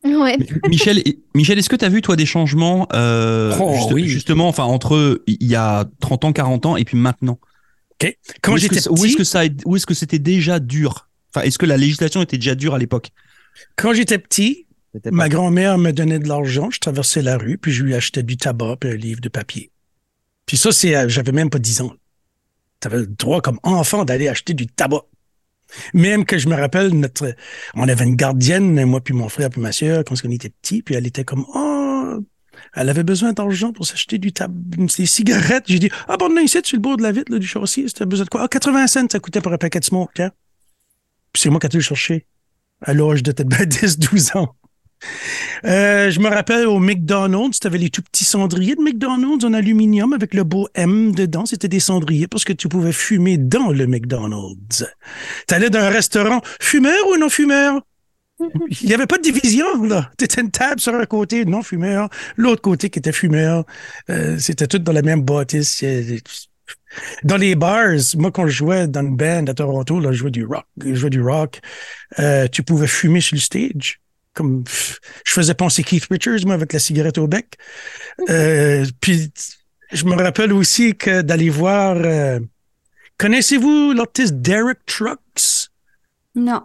Ouais. 0.06 0.38
Michel, 0.70 1.02
Michel, 1.36 1.58
est-ce 1.60 1.68
que 1.68 1.76
tu 1.76 1.84
as 1.84 1.90
vu 1.90 2.02
toi 2.02 2.16
des 2.16 2.26
changements 2.28 2.88
euh, 2.94 3.54
Oh, 3.60 3.74
juste- 3.76 3.92
oui. 3.92 4.08
justement, 4.08 4.48
enfin 4.48 4.64
entre 4.64 5.22
il 5.28 5.46
y 5.48 5.56
a 5.56 5.86
30 6.00 6.26
ans, 6.26 6.32
40 6.32 6.66
ans 6.68 6.78
et 6.78 6.86
puis 6.86 6.96
maintenant? 6.98 7.40
Quand 8.42 8.54
Où 8.54 8.56
est-ce 8.58 8.68
que 8.70 8.76
j'étais 8.76 8.80
ça- 8.82 8.92
où 8.92 8.96
est-ce 8.96 9.04
petit, 9.08 9.16
que 9.16 9.24
ça, 9.26 9.42
où 9.66 9.76
est-ce 9.76 9.86
que 9.86 9.94
c'était 9.94 10.20
déjà 10.20 10.60
dur? 10.60 11.10
Enfin, 11.36 11.46
est-ce 11.46 11.58
que 11.58 11.66
la 11.66 11.76
législation 11.76 12.22
était 12.22 12.38
déjà 12.38 12.56
dure 12.56 12.76
à 12.76 12.80
l'époque? 12.80 13.10
Quand 13.76 13.94
j'étais 13.94 14.20
petit, 14.20 14.68
ma 15.12 15.28
grand-mère 15.28 15.78
me 15.78 15.92
donnait 15.92 16.20
de 16.20 16.28
l'argent, 16.30 16.70
je 16.70 16.80
traversais 16.80 17.22
la 17.22 17.38
rue, 17.38 17.58
puis 17.58 17.72
je 17.74 17.84
lui 17.84 17.94
achetais 17.96 18.24
du 18.24 18.38
tabac 18.38 18.78
et 18.86 18.92
un 18.92 18.96
livre 18.96 19.20
de 19.20 19.28
papier. 19.28 19.72
Puis 20.50 20.58
ça, 20.58 20.72
c'est, 20.72 20.96
euh, 20.96 21.08
j'avais 21.08 21.32
même 21.32 21.52
pas 21.52 21.60
10 21.60 21.82
ans. 21.82 21.94
T'avais 22.80 22.98
le 22.98 23.06
droit 23.06 23.40
comme 23.40 23.60
enfant 23.62 24.04
d'aller 24.04 24.28
acheter 24.28 24.56
du 24.56 24.66
tabac. 24.66 25.04
Même 25.94 26.26
que 26.26 26.40
je 26.40 26.50
me 26.50 26.56
rappelle, 26.56 26.90
notre, 26.90 27.36
on 27.76 27.88
avait 27.88 28.04
une 28.04 28.16
gardienne, 28.16 28.84
moi 28.86 29.00
puis 29.00 29.14
mon 29.14 29.30
frère 29.30 29.52
puis 29.52 29.62
ma 29.62 29.72
sœur, 29.72 30.04
quand 30.04 30.16
on 30.26 30.32
était 30.32 30.50
petits, 30.50 30.82
puis 30.82 30.96
elle 30.96 31.06
était 31.06 31.24
comme, 31.24 31.46
oh, 31.54 32.26
elle 32.74 32.90
avait 32.90 33.04
besoin 33.04 33.32
d'argent 33.32 33.72
pour 33.74 33.86
s'acheter 33.86 34.18
du 34.18 34.34
tabac, 34.34 34.88
des 34.98 35.06
cigarettes. 35.06 35.66
J'ai 35.68 35.78
dit, 35.78 35.92
ah 36.08 36.18
bon, 36.18 36.34
non, 36.34 36.42
ici, 36.42 36.60
sur 36.64 36.78
le 36.78 36.82
bord 36.82 36.98
de 36.98 37.04
la 37.04 37.12
vitre, 37.12 37.32
là, 37.32 37.38
du 37.38 37.46
chaussée, 37.46 37.88
c'était 37.88 38.08
besoin 38.08 38.26
de 38.26 38.32
quoi? 38.32 38.42
Ah, 38.42 38.48
80 38.48 38.88
cents, 38.88 39.08
ça 39.08 39.20
coûtait 39.20 39.42
pour 39.42 39.54
un 39.54 39.60
paquet 39.60 39.82
de 39.82 39.86
smoke, 39.86 40.20
hein? 40.20 40.32
Puis 41.32 41.44
c'est 41.44 41.52
moi 41.52 41.60
qui 41.60 41.68
ai 41.68 41.70
été 41.70 41.78
le 41.78 41.84
chercher. 41.84 42.26
À 42.82 42.96
l'âge 42.96 43.22
de 43.22 43.32
peut-être 43.34 43.70
10, 43.82 44.00
12 44.00 44.36
ans. 44.36 44.56
Euh, 45.66 46.10
je 46.10 46.20
me 46.20 46.30
rappelle 46.30 46.68
au 46.68 46.80
McDonald's, 46.80 47.60
tu 47.60 47.68
avais 47.68 47.78
les 47.78 47.90
tout 47.90 48.02
petits 48.02 48.26
cendriers 48.26 48.76
de 48.76 48.82
McDonald's 48.82 49.44
en 49.44 49.54
aluminium 49.54 50.14
avec 50.14 50.34
le 50.34 50.44
beau 50.44 50.68
M 50.76 51.14
dedans. 51.14 51.46
C'était 51.46 51.68
des 51.68 51.80
cendriers 51.80 52.28
parce 52.28 52.44
que 52.44 52.54
tu 52.54 52.68
pouvais 52.70 52.92
fumer 52.94 53.38
dans 53.38 53.70
le 53.72 53.88
McDonald's. 53.88 54.86
Tu 55.48 55.54
allais 55.54 55.70
d'un 55.70 55.90
restaurant 55.90 56.42
fumeur 56.62 57.08
ou 57.12 57.18
non 57.18 57.30
fumeur? 57.30 57.82
Il 58.82 58.88
n'y 58.88 58.94
avait 58.94 59.08
pas 59.08 59.18
de 59.18 59.24
division, 59.24 59.84
là. 59.84 60.10
T'étais 60.18 60.42
une 60.42 60.52
table 60.52 60.80
sur 60.80 60.96
un 60.96 61.06
côté, 61.06 61.44
non 61.44 61.62
fumeur, 61.62 62.10
l'autre 62.38 62.62
côté 62.62 62.90
qui 62.90 63.00
était 63.00 63.12
fumeur. 63.12 63.66
Euh, 64.10 64.38
C'était 64.40 64.68
tout 64.68 64.80
dans 64.80 64.94
la 64.94 65.02
même 65.02 65.22
bâtisse. 65.22 65.84
Dans 67.24 67.38
les 67.38 67.56
bars, 67.56 67.98
moi, 68.18 68.32
quand 68.32 68.48
je 68.48 68.54
jouais 68.54 68.88
dans 68.88 69.02
une 69.02 69.16
band 69.16 69.46
à 69.48 69.54
Toronto, 69.54 70.00
là, 70.00 70.12
je 70.12 70.18
jouais 70.18 70.32
du 70.32 70.46
rock, 70.46 70.66
je 70.84 70.94
jouais 70.94 71.10
du 71.10 71.22
rock, 71.22 71.60
euh, 72.20 72.48
tu 72.48 72.64
pouvais 72.64 72.88
fumer 72.88 73.22
sur 73.22 73.36
le 73.36 73.42
stage. 73.42 74.00
Comme, 74.40 74.64
je 75.26 75.34
faisais 75.34 75.54
penser 75.54 75.84
Keith 75.84 76.08
Richards, 76.10 76.46
moi, 76.46 76.54
avec 76.54 76.72
la 76.72 76.80
cigarette 76.80 77.18
au 77.18 77.28
bec. 77.28 77.58
Euh, 78.30 78.86
puis, 79.02 79.34
je 79.92 80.06
me 80.06 80.16
rappelle 80.16 80.54
aussi 80.54 80.96
que 80.96 81.22
d'aller 81.22 81.50
voir, 81.50 81.98
euh, 81.98 82.40
connaissez-vous 83.18 83.92
l'artiste 83.92 84.36
Derek 84.36 84.78
Trucks? 84.86 85.68
Non. 86.36 86.62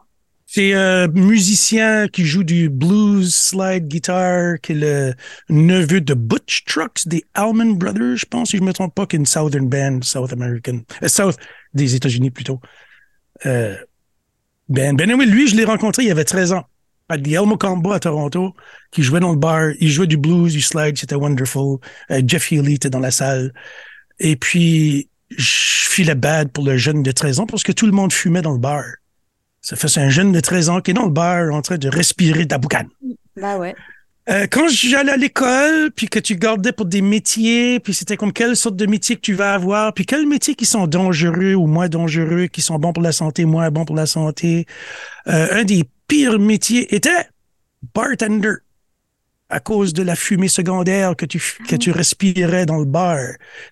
C'est 0.46 0.72
un 0.72 1.08
musicien 1.08 2.06
qui 2.06 2.24
joue 2.24 2.44
du 2.44 2.68
blues 2.68 3.34
slide 3.34 3.88
guitar, 3.88 4.60
qui 4.62 4.70
est 4.70 4.76
le 4.76 5.14
neveu 5.48 6.00
de 6.00 6.14
Butch 6.14 6.64
Trucks 6.64 7.08
des 7.08 7.24
Allman 7.34 7.74
Brothers, 7.74 8.18
je 8.18 8.26
pense, 8.26 8.50
si 8.50 8.58
je 8.58 8.62
me 8.62 8.72
trompe 8.72 8.94
pas, 8.94 9.04
qui 9.04 9.16
est 9.16 9.18
une 9.18 9.26
Southern 9.26 9.68
band, 9.68 10.02
South 10.02 10.32
American, 10.32 10.82
euh, 11.02 11.08
South 11.08 11.38
des 11.72 11.96
États-Unis 11.96 12.30
plutôt. 12.30 12.60
Euh, 13.46 13.74
ben, 14.68 14.94
ben 14.94 15.12
oui, 15.14 15.26
lui, 15.26 15.48
je 15.48 15.56
l'ai 15.56 15.64
rencontré, 15.64 16.04
il 16.04 16.10
avait 16.10 16.24
13 16.24 16.52
ans, 16.52 16.64
Elmo 17.10 17.56
Combo 17.56 17.92
à 17.92 18.00
Toronto, 18.00 18.54
qui 18.90 19.02
jouait 19.02 19.20
dans 19.20 19.32
le 19.32 19.38
bar, 19.38 19.70
il 19.80 19.90
jouait 19.90 20.06
du 20.06 20.16
blues, 20.16 20.52
du 20.52 20.60
slide, 20.60 20.96
c'était 20.96 21.14
wonderful. 21.14 21.78
Euh, 22.10 22.22
Jeff 22.26 22.50
Healy 22.50 22.74
était 22.74 22.90
dans 22.90 23.00
la 23.00 23.10
salle. 23.10 23.52
Et 24.18 24.36
puis, 24.36 25.08
je 25.30 25.88
filais 25.88 26.14
bad 26.14 26.50
pour 26.50 26.64
le 26.64 26.76
jeune 26.76 27.02
de 27.02 27.12
13 27.12 27.40
ans 27.40 27.46
parce 27.46 27.62
que 27.62 27.72
tout 27.72 27.86
le 27.86 27.92
monde 27.92 28.12
fumait 28.12 28.42
dans 28.42 28.52
le 28.52 28.58
bar. 28.58 28.84
Ça 29.60 29.76
fait 29.76 29.98
un 29.98 30.10
jeune 30.10 30.32
de 30.32 30.40
13 30.40 30.68
ans 30.68 30.80
qui 30.80 30.90
est 30.90 30.94
dans 30.94 31.06
le 31.06 31.10
bar 31.10 31.52
en 31.52 31.62
train 31.62 31.78
de 31.78 31.88
respirer 31.88 32.44
de 32.44 32.50
la 32.50 32.58
boucane. 32.58 32.88
Bah 33.36 33.56
ouais. 33.58 33.74
Euh, 34.30 34.46
quand 34.50 34.68
j'allais 34.68 35.12
à 35.12 35.16
l'école, 35.18 35.90
puis 35.94 36.08
que 36.08 36.18
tu 36.18 36.36
gardais 36.36 36.72
pour 36.72 36.86
des 36.86 37.02
métiers, 37.02 37.78
puis 37.78 37.92
c'était 37.92 38.16
comme 38.16 38.32
quelle 38.32 38.56
sorte 38.56 38.76
de 38.76 38.86
métier 38.86 39.16
que 39.16 39.20
tu 39.20 39.34
vas 39.34 39.52
avoir, 39.52 39.92
puis 39.92 40.06
quels 40.06 40.26
métiers 40.26 40.54
qui 40.54 40.64
sont 40.64 40.86
dangereux 40.86 41.54
ou 41.54 41.66
moins 41.66 41.88
dangereux, 41.88 42.46
qui 42.46 42.62
sont 42.62 42.78
bons 42.78 42.94
pour 42.94 43.02
la 43.02 43.12
santé, 43.12 43.44
moins 43.44 43.70
bons 43.70 43.84
pour 43.84 43.96
la 43.96 44.06
santé. 44.06 44.66
Euh, 45.28 45.60
un 45.60 45.64
des 45.64 45.84
pires 46.08 46.38
métiers 46.38 46.94
était 46.94 47.28
bartender 47.94 48.54
à 49.50 49.60
cause 49.60 49.92
de 49.92 50.02
la 50.02 50.16
fumée 50.16 50.48
secondaire 50.48 51.16
que 51.16 51.26
tu, 51.26 51.40
que 51.68 51.76
tu 51.76 51.90
respirais 51.90 52.66
dans 52.66 52.78
le 52.78 52.86
bar. 52.86 53.18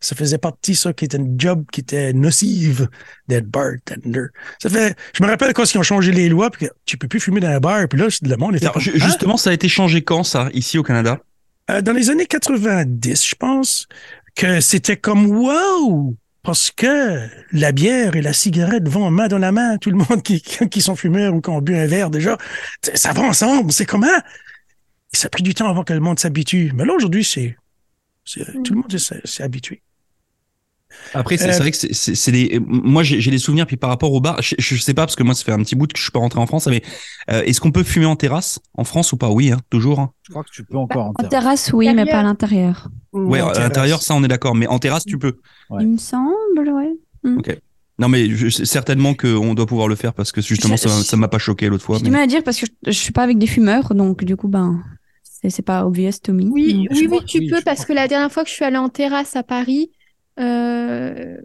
Ça 0.00 0.14
faisait 0.14 0.38
partie, 0.38 0.74
ça, 0.74 0.92
qui 0.92 1.06
était 1.06 1.16
une 1.16 1.40
job 1.40 1.64
qui 1.72 1.80
était 1.80 2.12
nocive 2.12 2.88
d'être 3.28 3.46
bartender. 3.46 4.26
Ça 4.60 4.68
fait, 4.68 4.96
je 5.14 5.22
me 5.22 5.28
rappelle 5.28 5.52
quand 5.54 5.64
ils 5.64 5.78
ont 5.78 5.82
changé 5.82 6.12
les 6.12 6.28
lois, 6.28 6.50
puis 6.50 6.66
que 6.66 6.72
tu 6.84 6.98
peux 6.98 7.08
plus 7.08 7.20
fumer 7.20 7.40
dans 7.40 7.48
un 7.48 7.60
bar, 7.60 7.88
puis 7.88 7.98
là, 7.98 8.06
le 8.22 8.36
monde 8.36 8.56
était 8.56 8.66
Alors, 8.66 8.74
comme, 8.74 8.92
Hein? 8.94 9.04
Justement, 9.06 9.36
ça 9.36 9.50
a 9.50 9.52
été 9.52 9.68
changé 9.68 10.02
quand 10.02 10.24
ça 10.24 10.48
ici 10.52 10.78
au 10.78 10.82
Canada? 10.82 11.18
Euh, 11.70 11.80
dans 11.80 11.92
les 11.92 12.10
années 12.10 12.26
90, 12.26 13.28
je 13.28 13.34
pense, 13.34 13.88
que 14.34 14.60
c'était 14.60 14.96
comme 14.96 15.26
wow! 15.26 16.16
Parce 16.42 16.72
que 16.72 17.28
la 17.52 17.70
bière 17.70 18.16
et 18.16 18.22
la 18.22 18.32
cigarette 18.32 18.88
vont 18.88 19.08
main 19.12 19.28
dans 19.28 19.38
la 19.38 19.52
main. 19.52 19.78
Tout 19.78 19.90
le 19.90 19.96
monde 19.96 20.22
qui, 20.24 20.42
qui 20.70 20.80
sont 20.80 20.96
fumeurs 20.96 21.34
ou 21.34 21.40
qui 21.40 21.50
ont 21.50 21.60
bu 21.60 21.76
un 21.76 21.86
verre 21.86 22.10
déjà, 22.10 22.36
ça 22.94 23.12
va 23.12 23.22
ensemble. 23.22 23.70
C'est 23.70 23.86
comment? 23.86 24.08
Et 25.12 25.16
ça 25.16 25.26
a 25.26 25.30
pris 25.30 25.42
du 25.42 25.54
temps 25.54 25.68
avant 25.68 25.84
que 25.84 25.92
le 25.92 26.00
monde 26.00 26.18
s'habitue. 26.18 26.72
Mais 26.74 26.84
là, 26.84 26.94
aujourd'hui, 26.94 27.24
c'est, 27.24 27.56
c'est- 28.24 28.44
tout 28.62 28.74
le 28.74 28.80
monde 28.80 28.96
s'est 28.96 29.42
habitué. 29.42 29.82
Après, 31.14 31.38
c'est 31.38 31.48
Euh, 31.48 31.52
c'est 31.52 31.58
vrai 31.60 31.70
que 31.70 31.76
c'est- 31.78 31.94
c'est 31.94 32.14
c'est 32.14 32.32
des. 32.32 32.60
Moi, 32.66 33.02
j'ai 33.02 33.18
j'ai 33.18 33.30
des 33.30 33.38
souvenirs. 33.38 33.66
Puis 33.66 33.78
par 33.78 33.88
rapport 33.88 34.12
au 34.12 34.20
bar, 34.20 34.42
je, 34.42 34.54
je 34.58 34.76
sais 34.76 34.92
pas 34.92 35.06
parce 35.06 35.16
que 35.16 35.22
moi, 35.22 35.34
ça 35.34 35.42
fait 35.42 35.52
un 35.52 35.58
petit 35.62 35.74
bout 35.74 35.86
que 35.86 35.96
je 35.98 36.02
suis 36.02 36.10
pas 36.12 36.18
rentré 36.18 36.38
en 36.38 36.46
France. 36.46 36.66
Mais 36.66 36.82
euh, 37.30 37.42
est-ce 37.44 37.62
qu'on 37.62 37.72
peut 37.72 37.82
fumer 37.82 38.04
en 38.04 38.14
terrasse? 38.14 38.58
En 38.74 38.84
France 38.84 39.10
ou 39.12 39.16
pas? 39.16 39.30
Oui, 39.30 39.50
hein, 39.50 39.58
toujours. 39.70 40.00
hein. 40.00 40.12
Je 40.22 40.30
crois 40.32 40.44
que 40.44 40.50
tu 40.52 40.64
peux 40.64 40.76
encore 40.76 41.06
en 41.06 41.08
En 41.10 41.12
terrasse. 41.14 41.30
terrasse, 41.30 41.70
oui, 41.72 41.92
mais 41.94 42.04
pas 42.04 42.20
à 42.20 42.22
l'intérieur. 42.22 42.88
Ouais, 43.14 43.40
En 43.40 43.48
à 43.48 43.52
terrasse. 43.52 43.58
l'intérieur, 43.68 44.02
ça, 44.02 44.14
on 44.14 44.22
est 44.22 44.28
d'accord. 44.28 44.54
Mais 44.54 44.66
en 44.66 44.78
terrasse, 44.78 45.06
tu 45.06 45.18
peux. 45.18 45.38
Ouais. 45.70 45.82
Il 45.82 45.88
me 45.88 45.98
semble, 45.98 46.68
ouais. 46.70 46.92
Non, 47.98 48.08
mais 48.08 48.28
je, 48.30 48.48
certainement 48.64 49.14
qu'on 49.14 49.54
doit 49.54 49.66
pouvoir 49.66 49.88
le 49.88 49.94
faire 49.96 50.12
parce 50.12 50.30
que 50.32 50.40
justement, 50.42 50.76
Je- 50.76 50.82
ça 50.82 50.88
je- 50.98 51.04
ça 51.04 51.16
m'a 51.16 51.28
pas 51.28 51.38
choqué 51.38 51.68
l'autre 51.68 51.84
fois. 51.84 51.96
J'ai 51.98 52.02
mais- 52.04 52.08
du 52.08 52.12
mal 52.12 52.22
à 52.22 52.26
dire 52.26 52.42
parce 52.44 52.58
que 52.58 52.66
je, 52.66 52.90
je 52.90 52.96
suis 52.98 53.12
pas 53.12 53.22
avec 53.22 53.38
des 53.38 53.46
fumeurs, 53.46 53.94
donc 53.94 54.24
du 54.24 54.36
coup, 54.36 54.48
ben, 54.48 54.82
c'est 55.50 55.62
pas 55.62 55.84
obvious 55.84 56.12
to 56.22 56.32
me. 56.32 56.44
Oui, 56.44 56.86
oui, 56.90 57.08
oui, 57.10 57.24
tu 57.26 57.38
oui, 57.38 57.50
peux, 57.50 57.60
parce 57.62 57.84
crois 57.84 57.94
que 57.94 58.00
la 58.00 58.08
dernière 58.08 58.30
fois 58.30 58.44
que 58.44 58.50
je 58.50 58.54
suis 58.54 58.64
allée 58.64 58.76
en 58.76 58.88
terrasse 58.88 59.34
à 59.36 59.42
Paris, 59.42 59.90
euh, 60.38 61.36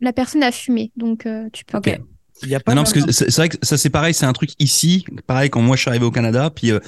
la 0.00 0.12
personne 0.12 0.42
a 0.42 0.52
fumé, 0.52 0.92
donc 0.96 1.26
euh, 1.26 1.48
tu 1.52 1.64
peux. 1.64 1.78
Ok. 1.78 2.00
Il 2.42 2.48
y 2.48 2.54
a 2.54 2.60
pas 2.60 2.72
Non, 2.72 2.76
non, 2.76 2.82
parce 2.84 2.94
que 2.94 3.12
c'est 3.12 3.36
vrai 3.36 3.50
que 3.50 3.58
ça 3.60 3.76
c'est 3.76 3.90
pareil, 3.90 4.14
c'est 4.14 4.24
un 4.24 4.32
truc 4.32 4.52
ici, 4.58 5.04
pareil 5.26 5.50
quand 5.50 5.60
moi 5.60 5.76
je 5.76 5.82
suis 5.82 5.90
arrivé 5.90 6.06
au 6.06 6.10
Canada, 6.10 6.48
puis 6.48 6.72
euh, 6.72 6.80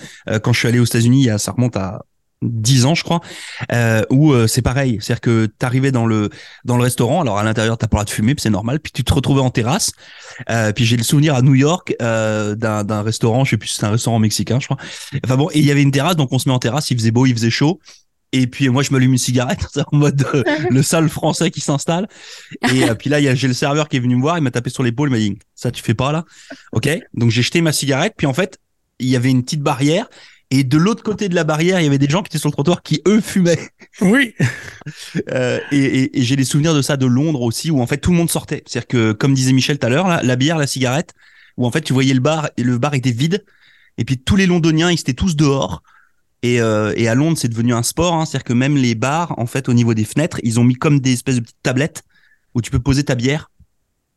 quand 0.42 0.54
je 0.54 0.60
suis 0.60 0.68
allé 0.68 0.78
aux 0.78 0.84
États-Unis, 0.84 1.28
ça 1.36 1.52
remonte 1.52 1.76
à 1.76 2.06
10 2.42 2.86
ans 2.86 2.94
je 2.94 3.04
crois, 3.04 3.20
euh, 3.72 4.02
où 4.10 4.32
euh, 4.32 4.46
c'est 4.46 4.62
pareil, 4.62 4.98
c'est-à-dire 5.00 5.20
que 5.20 5.46
t'arrivais 5.46 5.92
dans 5.92 6.06
le 6.06 6.30
dans 6.64 6.76
le 6.76 6.82
restaurant, 6.82 7.20
alors 7.22 7.38
à 7.38 7.44
l'intérieur 7.44 7.78
t'as 7.78 7.86
pas 7.86 7.96
le 7.96 7.98
droit 7.98 8.04
de 8.04 8.10
fumer, 8.10 8.34
c'est 8.38 8.50
normal, 8.50 8.80
puis 8.80 8.92
tu 8.92 9.04
te 9.04 9.12
retrouvais 9.12 9.40
en 9.40 9.50
terrasse, 9.50 9.92
euh, 10.50 10.72
puis 10.72 10.84
j'ai 10.84 10.96
le 10.96 11.04
souvenir 11.04 11.34
à 11.34 11.42
New 11.42 11.54
York 11.54 11.94
euh, 12.02 12.54
d'un 12.54 12.84
d'un 12.84 13.02
restaurant, 13.02 13.44
je 13.44 13.50
sais 13.50 13.56
plus 13.56 13.68
c'était 13.68 13.86
un 13.86 13.90
restaurant 13.90 14.18
mexicain 14.18 14.58
je 14.60 14.66
crois, 14.66 14.78
enfin 15.24 15.36
bon, 15.36 15.48
et 15.52 15.58
il 15.58 15.64
y 15.64 15.70
avait 15.70 15.82
une 15.82 15.92
terrasse, 15.92 16.16
donc 16.16 16.32
on 16.32 16.38
se 16.38 16.48
met 16.48 16.54
en 16.54 16.58
terrasse, 16.58 16.90
il 16.90 16.98
faisait 16.98 17.10
beau, 17.10 17.26
il 17.26 17.34
faisait 17.34 17.50
chaud. 17.50 17.80
Et 18.32 18.46
puis 18.46 18.68
moi 18.70 18.82
je 18.82 18.90
m'allume 18.90 19.12
une 19.12 19.18
cigarette 19.18 19.66
en 19.92 19.96
mode 19.96 20.26
euh, 20.34 20.42
le 20.70 20.82
sale 20.82 21.08
français 21.08 21.50
qui 21.50 21.60
s'installe. 21.60 22.08
Et 22.72 22.84
euh, 22.84 22.94
puis 22.94 23.10
là 23.10 23.34
j'ai 23.34 23.48
le 23.48 23.54
serveur 23.54 23.88
qui 23.88 23.98
est 23.98 24.00
venu 24.00 24.16
me 24.16 24.22
voir 24.22 24.38
il 24.38 24.40
m'a 24.40 24.50
tapé 24.50 24.70
sur 24.70 24.82
l'épaule 24.82 25.10
il 25.10 25.12
m'a 25.12 25.18
dit 25.18 25.38
ça 25.54 25.70
tu 25.70 25.82
fais 25.82 25.94
pas 25.94 26.12
là 26.12 26.24
ok. 26.72 26.88
Donc 27.14 27.30
j'ai 27.30 27.42
jeté 27.42 27.60
ma 27.60 27.72
cigarette 27.72 28.14
puis 28.16 28.26
en 28.26 28.32
fait 28.32 28.58
il 28.98 29.08
y 29.08 29.16
avait 29.16 29.30
une 29.30 29.42
petite 29.42 29.60
barrière 29.60 30.08
et 30.52 30.62
de 30.64 30.78
l'autre 30.78 31.02
côté 31.02 31.28
de 31.28 31.34
la 31.34 31.42
barrière 31.44 31.80
il 31.80 31.84
y 31.84 31.86
avait 31.86 31.98
des 31.98 32.08
gens 32.08 32.22
qui 32.22 32.28
étaient 32.28 32.38
sur 32.38 32.48
le 32.48 32.52
trottoir 32.52 32.82
qui 32.82 33.02
eux 33.08 33.20
fumaient. 33.20 33.68
Oui. 34.00 34.34
Euh, 35.30 35.58
et, 35.70 35.76
et- 35.78 36.18
et 36.18 36.22
j'ai 36.22 36.36
des 36.36 36.44
souvenirs 36.44 36.74
de 36.74 36.82
ça 36.82 36.96
de 36.96 37.06
Londres 37.06 37.42
aussi 37.42 37.70
où 37.70 37.80
en 37.80 37.86
fait 37.86 37.98
tout 37.98 38.10
le 38.10 38.16
monde 38.16 38.30
sortait. 38.30 38.62
C'est 38.66 38.78
à 38.78 38.80
dire 38.82 38.86
que 38.88 39.12
comme 39.12 39.34
disait 39.34 39.52
Michel 39.52 39.78
tout 39.78 39.86
à 39.86 39.90
l'heure 39.90 40.22
la 40.22 40.36
bière 40.36 40.56
la 40.58 40.66
cigarette 40.66 41.12
où 41.56 41.66
en 41.66 41.70
fait 41.70 41.82
tu 41.82 41.92
voyais 41.92 42.14
le 42.14 42.20
bar 42.20 42.48
et 42.56 42.62
le 42.62 42.78
bar 42.78 42.94
était 42.94 43.10
vide. 43.10 43.44
Et 43.98 44.04
puis 44.04 44.18
tous 44.18 44.36
les 44.36 44.46
Londoniens 44.46 44.90
ils 44.90 45.00
étaient 45.00 45.12
tous 45.14 45.36
dehors. 45.36 45.82
Et, 46.44 46.60
euh, 46.60 46.92
et 46.96 47.06
à 47.06 47.14
Londres, 47.14 47.38
c'est 47.38 47.48
devenu 47.48 47.72
un 47.72 47.84
sport. 47.84 48.14
Hein, 48.14 48.24
C'est-à-dire 48.24 48.42
que 48.44 48.52
même 48.52 48.76
les 48.76 48.96
bars, 48.96 49.32
en 49.38 49.46
fait, 49.46 49.68
au 49.68 49.74
niveau 49.74 49.94
des 49.94 50.04
fenêtres, 50.04 50.40
ils 50.42 50.58
ont 50.58 50.64
mis 50.64 50.74
comme 50.74 50.98
des 50.98 51.12
espèces 51.12 51.36
de 51.36 51.40
petites 51.40 51.62
tablettes 51.62 52.02
où 52.54 52.60
tu 52.60 52.72
peux 52.72 52.80
poser 52.80 53.04
ta 53.04 53.14
bière, 53.14 53.48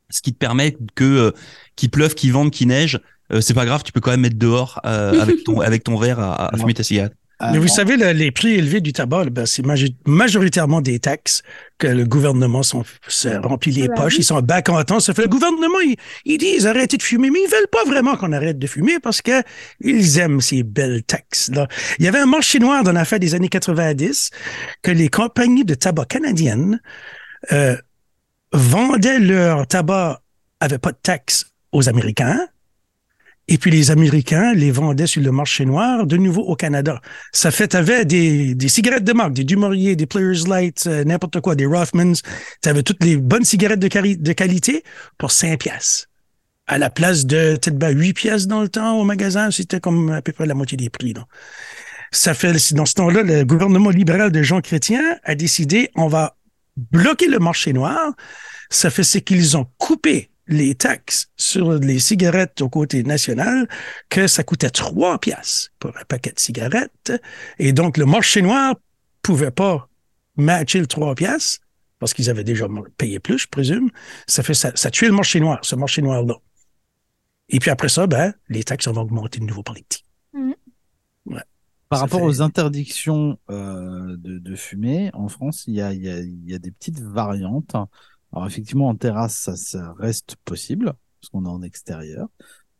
ce 0.09 0.23
qui 0.23 0.33
te 0.33 0.37
permet 0.39 0.75
que 0.95 1.03
euh, 1.03 1.31
qu'il 1.75 1.91
pleuve, 1.91 2.15
qu'il 2.15 2.31
vente, 2.31 2.49
qu'il 2.51 2.69
neige, 2.69 2.99
euh, 3.31 3.41
c'est 3.41 3.53
pas 3.53 3.65
grave, 3.65 3.83
tu 3.83 3.91
peux 3.91 4.01
quand 4.01 4.11
même 4.11 4.25
être 4.25 4.37
dehors 4.37 4.79
euh, 4.85 5.19
avec 5.21 5.43
ton 5.43 5.59
avec 5.61 5.83
ton 5.83 5.97
verre 5.97 6.19
à, 6.19 6.51
fumer 6.57 6.73
ta 6.73 6.83
cigarette. 6.83 7.13
Ah, 7.37 7.51
Mais 7.51 7.57
vous 7.57 7.67
savez, 7.67 7.97
le- 7.97 8.13
les 8.13 8.31
prix 8.31 8.53
élevés 8.53 8.79
du 8.79 8.93
tabac, 8.93 9.25
ben, 9.25 9.45
c'est 9.45 9.61
majoritairement 10.07 10.79
des 10.79 10.99
taxes 10.99 11.41
que 11.77 11.87
le 11.87 12.05
gouvernement 12.05 12.63
s'en- 12.63 12.85
se 13.09 13.27
remplit 13.27 13.73
les 13.73 13.89
Ouais. 13.89 13.93
poches. 13.93 14.15
Ils 14.17 14.23
sont 14.23 14.39
bac 14.39 14.69
en 14.69 14.81
temps. 14.85 15.01
Ça 15.01 15.13
fait 15.13 15.23
le 15.23 15.27
gouvernement, 15.27 15.81
ils, 15.81 15.97
ils 16.23 16.37
disent 16.37 16.65
arrêtez 16.65 16.95
de 16.95 17.03
fumer, 17.03 17.29
mais 17.31 17.39
ils 17.45 17.51
veulent 17.51 17.67
pas 17.69 17.83
vraiment 17.83 18.15
qu'on 18.15 18.31
arrête 18.31 18.57
de 18.57 18.67
fumer 18.67 18.99
parce 19.03 19.21
que 19.21 19.43
ils 19.81 20.17
aiment 20.17 20.39
ces 20.39 20.63
belles 20.63 21.03
taxes. 21.03 21.51
Là. 21.53 21.67
Il 21.99 22.05
y 22.05 22.07
avait 22.07 22.19
un 22.19 22.25
marché 22.25 22.57
noir 22.59 22.83
dans 22.83 22.93
l'affaire 22.93 23.19
des 23.19 23.35
années 23.35 23.49
90 23.49 24.29
que 24.81 24.91
les 24.91 25.09
compagnies 25.09 25.65
de 25.65 25.73
tabac 25.75 26.05
canadiennes 26.05 26.79
euh, 27.51 27.75
vendaient 28.53 29.19
leur 29.19 29.67
tabac 29.67 30.21
avec 30.61 30.79
pas 30.79 30.93
de 30.93 30.97
taxes 31.03 31.47
aux 31.73 31.89
Américains. 31.89 32.47
Et 33.47 33.59
puis 33.59 33.69
les 33.69 33.91
Américains 33.91 34.53
les 34.53 34.71
vendaient 34.71 35.05
sur 35.05 35.21
le 35.21 35.31
marché 35.31 35.65
noir 35.65 36.07
de 36.07 36.17
nouveau 36.17 36.41
au 36.41 36.55
Canada. 36.55 36.99
Ça 37.31 37.51
fait, 37.51 37.69
t'avais 37.69 38.03
des, 38.03 38.55
des 38.55 38.69
cigarettes 38.69 39.03
de 39.03 39.13
marque, 39.13 39.33
des 39.33 39.43
Dumouriez, 39.43 39.95
des 39.95 40.07
Players 40.07 40.47
Light, 40.47 40.85
euh, 40.87 41.03
n'importe 41.03 41.41
quoi, 41.41 41.53
des 41.53 41.67
Rothmans. 41.67 42.21
T'avais 42.61 42.81
toutes 42.81 43.03
les 43.03 43.17
bonnes 43.17 43.45
cigarettes 43.45 43.79
de, 43.79 44.33
qualité 44.33 44.83
pour 45.19 45.31
5 45.31 45.59
piastres. 45.59 46.07
À 46.65 46.79
la 46.79 46.89
place 46.89 47.27
de 47.27 47.57
peut-être 47.61 47.77
ben, 47.77 47.95
8 47.95 48.13
piastres 48.13 48.47
dans 48.47 48.61
le 48.61 48.69
temps 48.69 48.97
au 48.97 49.03
magasin, 49.03 49.51
c'était 49.51 49.79
comme 49.79 50.11
à 50.11 50.23
peu 50.23 50.31
près 50.31 50.47
la 50.47 50.55
moitié 50.55 50.77
des 50.77 50.89
prix. 50.89 51.13
là. 51.13 51.27
Ça 52.11 52.33
fait, 52.33 52.73
dans 52.73 52.85
ce 52.85 52.95
temps-là, 52.95 53.21
le 53.21 53.43
gouvernement 53.43 53.91
libéral 53.91 54.31
de 54.31 54.41
Jean 54.41 54.61
Chrétien 54.61 55.01
a 55.23 55.35
décidé, 55.35 55.91
on 55.95 56.07
va 56.07 56.35
bloquer 56.77 57.27
le 57.27 57.37
marché 57.37 57.73
noir. 57.73 58.13
Ça 58.71 58.89
fait, 58.89 59.03
c'est 59.03 59.21
qu'ils 59.21 59.55
ont 59.55 59.67
coupé 59.77 60.31
les 60.47 60.75
taxes 60.75 61.27
sur 61.37 61.73
les 61.73 61.99
cigarettes 61.99 62.61
au 62.61 62.69
côté 62.69 63.03
national, 63.03 63.67
que 64.09 64.27
ça 64.27 64.43
coûtait 64.43 64.69
3 64.69 65.19
piastres 65.19 65.71
pour 65.79 65.89
un 65.97 66.03
paquet 66.07 66.31
de 66.31 66.39
cigarettes. 66.39 67.11
Et 67.59 67.73
donc, 67.73 67.97
le 67.97 68.05
marché 68.05 68.41
noir 68.41 68.75
pouvait 69.21 69.51
pas 69.51 69.89
matcher 70.37 70.79
le 70.79 70.87
3 70.87 71.15
piastres 71.15 71.61
parce 71.99 72.13
qu'ils 72.13 72.29
avaient 72.29 72.43
déjà 72.43 72.67
payé 72.97 73.19
plus, 73.19 73.39
je 73.39 73.47
présume. 73.47 73.89
Ça 74.27 74.43
fait, 74.43 74.53
ça, 74.53 74.71
ça 74.75 74.91
tuait 74.91 75.07
le 75.07 75.13
marché 75.15 75.39
noir, 75.39 75.59
ce 75.63 75.75
marché 75.75 76.01
noir-là. 76.01 76.35
Et 77.49 77.59
puis 77.59 77.69
après 77.71 77.89
ça, 77.89 78.05
ben, 78.05 78.33
les 78.49 78.63
taxes 78.63 78.87
vont 78.87 79.01
augmenter 79.01 79.39
de 79.39 79.45
nouveau 79.45 79.63
par 79.63 79.75
les 79.75 79.83
petits. 79.83 80.03
Par 81.87 81.99
Ça 81.99 82.05
rapport 82.05 82.19
fait- 82.21 82.25
aux 82.25 82.41
interdictions 82.41 83.37
euh, 83.51 84.15
de, 84.17 84.39
de 84.39 84.55
fumer, 84.55 85.11
en 85.13 85.27
France, 85.29 85.65
il 85.67 85.75
y 85.75 85.81
a, 85.81 85.93
il 85.93 86.01
y, 86.03 86.09
a, 86.09 86.19
il 86.19 86.49
y 86.49 86.55
a 86.55 86.57
des 86.57 86.71
petites 86.71 86.99
variantes. 86.99 87.75
Alors 88.35 88.47
effectivement, 88.47 88.89
en 88.89 88.95
terrasse, 88.95 89.35
ça, 89.35 89.55
ça 89.55 89.93
reste 89.97 90.35
possible, 90.43 90.93
parce 91.21 91.29
qu'on 91.31 91.45
est 91.45 91.49
en 91.49 91.61
extérieur. 91.61 92.27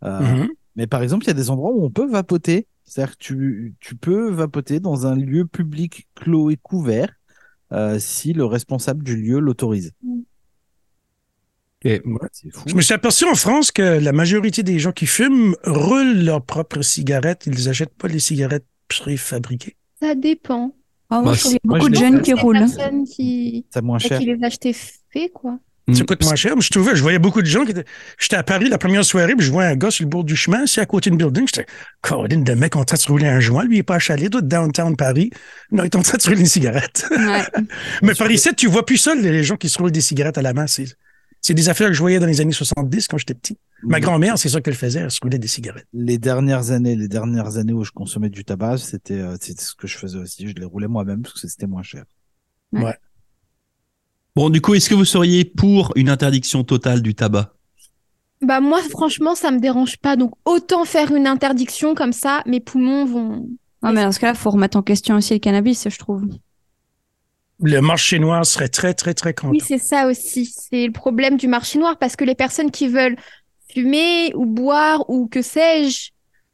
Euh, 0.04 0.20
Mhm. 0.20 0.50
Mais 0.76 0.88
par 0.88 1.02
exemple, 1.02 1.24
il 1.24 1.28
y 1.28 1.32
a 1.32 1.36
des 1.36 1.50
endroits 1.50 1.72
où 1.72 1.86
on 1.86 1.90
peut 1.90 2.06
vapoter. 2.06 2.68
C'est-à-dire 2.84 3.18
que 3.18 3.24
tu, 3.24 3.76
tu 3.80 3.96
peux 3.96 4.30
vapoter 4.30 4.82
dans 4.82 5.08
un 5.08 5.16
lieu 5.16 5.46
public 5.46 6.08
clos 6.16 6.50
et 6.50 6.58
couvert 6.58 7.10
euh, 7.72 7.98
si 7.98 8.34
le 8.34 8.46
responsable 8.46 9.04
du 9.04 9.16
lieu 9.16 9.40
l'autorise. 9.40 9.94
Ouais. 11.84 12.02
C'est 12.32 12.52
fou. 12.52 12.64
Je 12.68 12.76
me 12.76 12.82
suis 12.82 12.94
aperçu 12.94 13.26
en 13.26 13.36
France 13.36 13.72
que 13.72 13.82
la 13.82 14.12
majorité 14.12 14.64
des 14.64 14.80
gens 14.80 14.92
qui 14.92 15.06
fument 15.06 15.56
roulent 15.66 16.24
leurs 16.24 16.44
propres 16.44 16.82
cigarettes. 16.82 17.46
Ils 17.46 17.66
n'achètent 17.66 17.96
pas 17.96 18.08
les 18.08 18.20
cigarettes 18.20 18.66
préfabriquées. 18.88 19.78
Ça 20.02 20.16
dépend. 20.16 20.76
Ah, 21.18 21.22
moi, 21.22 21.32
Bah, 21.32 21.34
je 21.36 21.40
trouve 21.40 21.52
qu'il 21.54 21.60
y 21.64 21.68
a 21.68 21.78
beaucoup 21.78 21.90
de 21.90 21.96
jeunes 21.96 22.18
fait. 22.18 22.22
qui 22.24 22.34
roulent. 22.34 22.58
personnes 22.60 23.04
qui, 23.06 23.66
C'est 23.74 23.82
moins 23.84 24.00
cher. 24.00 24.20
qui 24.20 24.26
les 24.26 24.44
achetaient 24.44 24.74
faits, 24.74 25.32
quoi. 25.34 25.58
Ça 25.94 26.02
Mm. 26.02 26.06
coûte 26.08 26.24
moins 26.24 26.36
cher. 26.36 26.56
Mais 26.56 26.62
je 26.64 26.70
trouvais, 26.72 26.96
je 26.96 27.02
voyais 27.04 27.20
beaucoup 27.20 27.44
de 27.44 27.48
gens 27.48 27.64
qui 27.64 27.70
étaient. 27.70 27.86
J'étais 28.18 28.38
à 28.38 28.42
Paris 28.44 28.70
la 28.70 28.80
première 28.80 29.06
soirée, 29.06 29.36
puis 29.36 29.46
je 29.46 29.52
vois 29.52 29.66
un 29.66 29.76
gars 29.76 29.92
sur 29.92 30.04
le 30.04 30.10
bord 30.10 30.24
du 30.24 30.36
chemin, 30.36 30.66
c'est 30.66 30.82
à 30.82 30.86
côté 30.88 31.12
d'une 31.12 31.18
building. 31.20 31.46
J'étais, 31.48 31.68
Caroline, 32.02 32.44
de 32.44 32.54
mec 32.56 32.76
en 32.76 32.84
train 32.86 32.96
de 32.98 33.02
se 33.02 33.08
rouler 33.08 33.28
un 33.28 33.40
joint. 33.40 33.64
Lui, 33.66 33.76
il 33.76 33.80
est 33.80 33.84
pas 33.84 33.96
achalé, 33.96 34.28
tout 34.32 34.42
downtown 34.42 34.96
Paris. 34.96 35.30
Non, 35.72 35.84
il 35.84 35.86
est 35.86 35.96
en 35.96 36.02
train 36.02 36.18
de 36.18 36.22
se 36.24 36.28
rouler 36.30 36.42
une 36.42 36.48
cigarette. 36.48 37.06
Ouais. 37.12 37.44
Mais 38.02 38.16
par 38.16 38.32
ici, 38.32 38.50
tu 38.56 38.66
vois 38.68 38.84
plus 38.84 38.98
ça, 38.98 39.14
les 39.14 39.44
gens 39.44 39.58
qui 39.58 39.70
se 39.70 39.78
roulent 39.78 39.92
des 39.92 40.02
cigarettes 40.02 40.40
à 40.40 40.42
la 40.42 40.54
main. 40.54 40.66
C'est, 40.66 40.86
c'est 41.40 41.54
des 41.54 41.70
affaires 41.70 41.90
que 41.90 41.94
je 41.94 42.00
voyais 42.00 42.18
dans 42.18 42.26
les 42.26 42.42
années 42.42 42.52
70 42.52 43.08
quand 43.08 43.20
j'étais 43.20 43.36
petit. 43.36 43.56
Ma 43.84 44.00
grand-mère, 44.00 44.38
c'est 44.38 44.50
ça 44.50 44.62
qu'elle 44.62 44.76
faisait, 44.76 45.02
elle 45.02 45.12
se 45.12 45.20
roulait 45.22 45.38
des 45.38 45.48
cigarettes. 45.48 45.88
les 45.94 46.18
dernières 46.18 46.72
années, 46.72 46.96
les 46.96 47.08
dernières 47.08 47.58
années 47.58 47.74
où 47.74 47.84
je 47.84 47.92
consommais 47.92 48.30
du 48.30 48.44
tabac, 48.44 48.78
c'était 48.78 49.20
euh, 49.20 49.38
ce 49.40 49.76
que 49.76 49.88
je 49.88 49.98
faisais 49.98 50.18
aussi. 50.18 50.48
Je 50.48 50.54
les 50.54 50.66
roulais 50.66 50.88
moi-même 50.88 51.22
parce 51.22 51.40
que 51.40 51.48
c'était 51.48 51.68
moins 51.68 51.84
cher. 51.84 52.06
Bon, 54.36 54.50
du 54.50 54.60
coup, 54.60 54.74
est-ce 54.74 54.90
que 54.90 54.96
vous 54.96 55.06
seriez 55.06 55.46
pour 55.46 55.94
une 55.96 56.10
interdiction 56.10 56.64
totale 56.64 57.02
du 57.02 57.16
tabac? 57.16 57.54
Bah 58.42 58.60
moi, 58.60 58.82
franchement, 58.90 59.34
ça 59.34 59.50
me 59.52 59.60
dérange 59.60 59.98
pas. 59.98 60.18
Donc 60.18 60.34
autant 60.44 60.84
faire 60.84 61.14
une 61.14 61.26
interdiction 61.26 61.96
comme 61.96 62.12
ça, 62.12 62.44
mes 62.46 62.60
poumons 62.60 63.06
vont. 63.06 63.50
Ah, 63.82 63.94
mais 63.94 64.04
dans 64.04 64.12
ce 64.12 64.20
cas-là, 64.20 64.34
faut 64.34 64.50
remettre 64.50 64.78
en 64.78 64.82
question 64.82 65.16
aussi 65.16 65.34
le 65.34 65.40
cannabis, 65.40 65.88
je 65.90 65.98
trouve. 65.98 66.26
Le 67.62 67.80
marché 67.80 68.20
noir 68.20 68.46
serait 68.46 68.68
très, 68.68 68.94
très, 68.94 69.14
très 69.14 69.34
content. 69.34 69.52
Oui, 69.52 69.62
c'est 69.66 69.78
ça 69.78 70.08
aussi. 70.08 70.46
C'est 70.46 70.86
le 70.86 70.92
problème 70.92 71.38
du 71.38 71.48
marché 71.48 71.80
noir 71.80 71.98
parce 71.98 72.18
que 72.18 72.26
les 72.26 72.36
personnes 72.36 72.72
qui 72.72 72.90
veulent 72.90 73.16
fumer 73.76 74.34
ou 74.36 74.46
boire 74.46 75.10
ou 75.10 75.28
que 75.28 75.42
sais-je, 75.42 76.10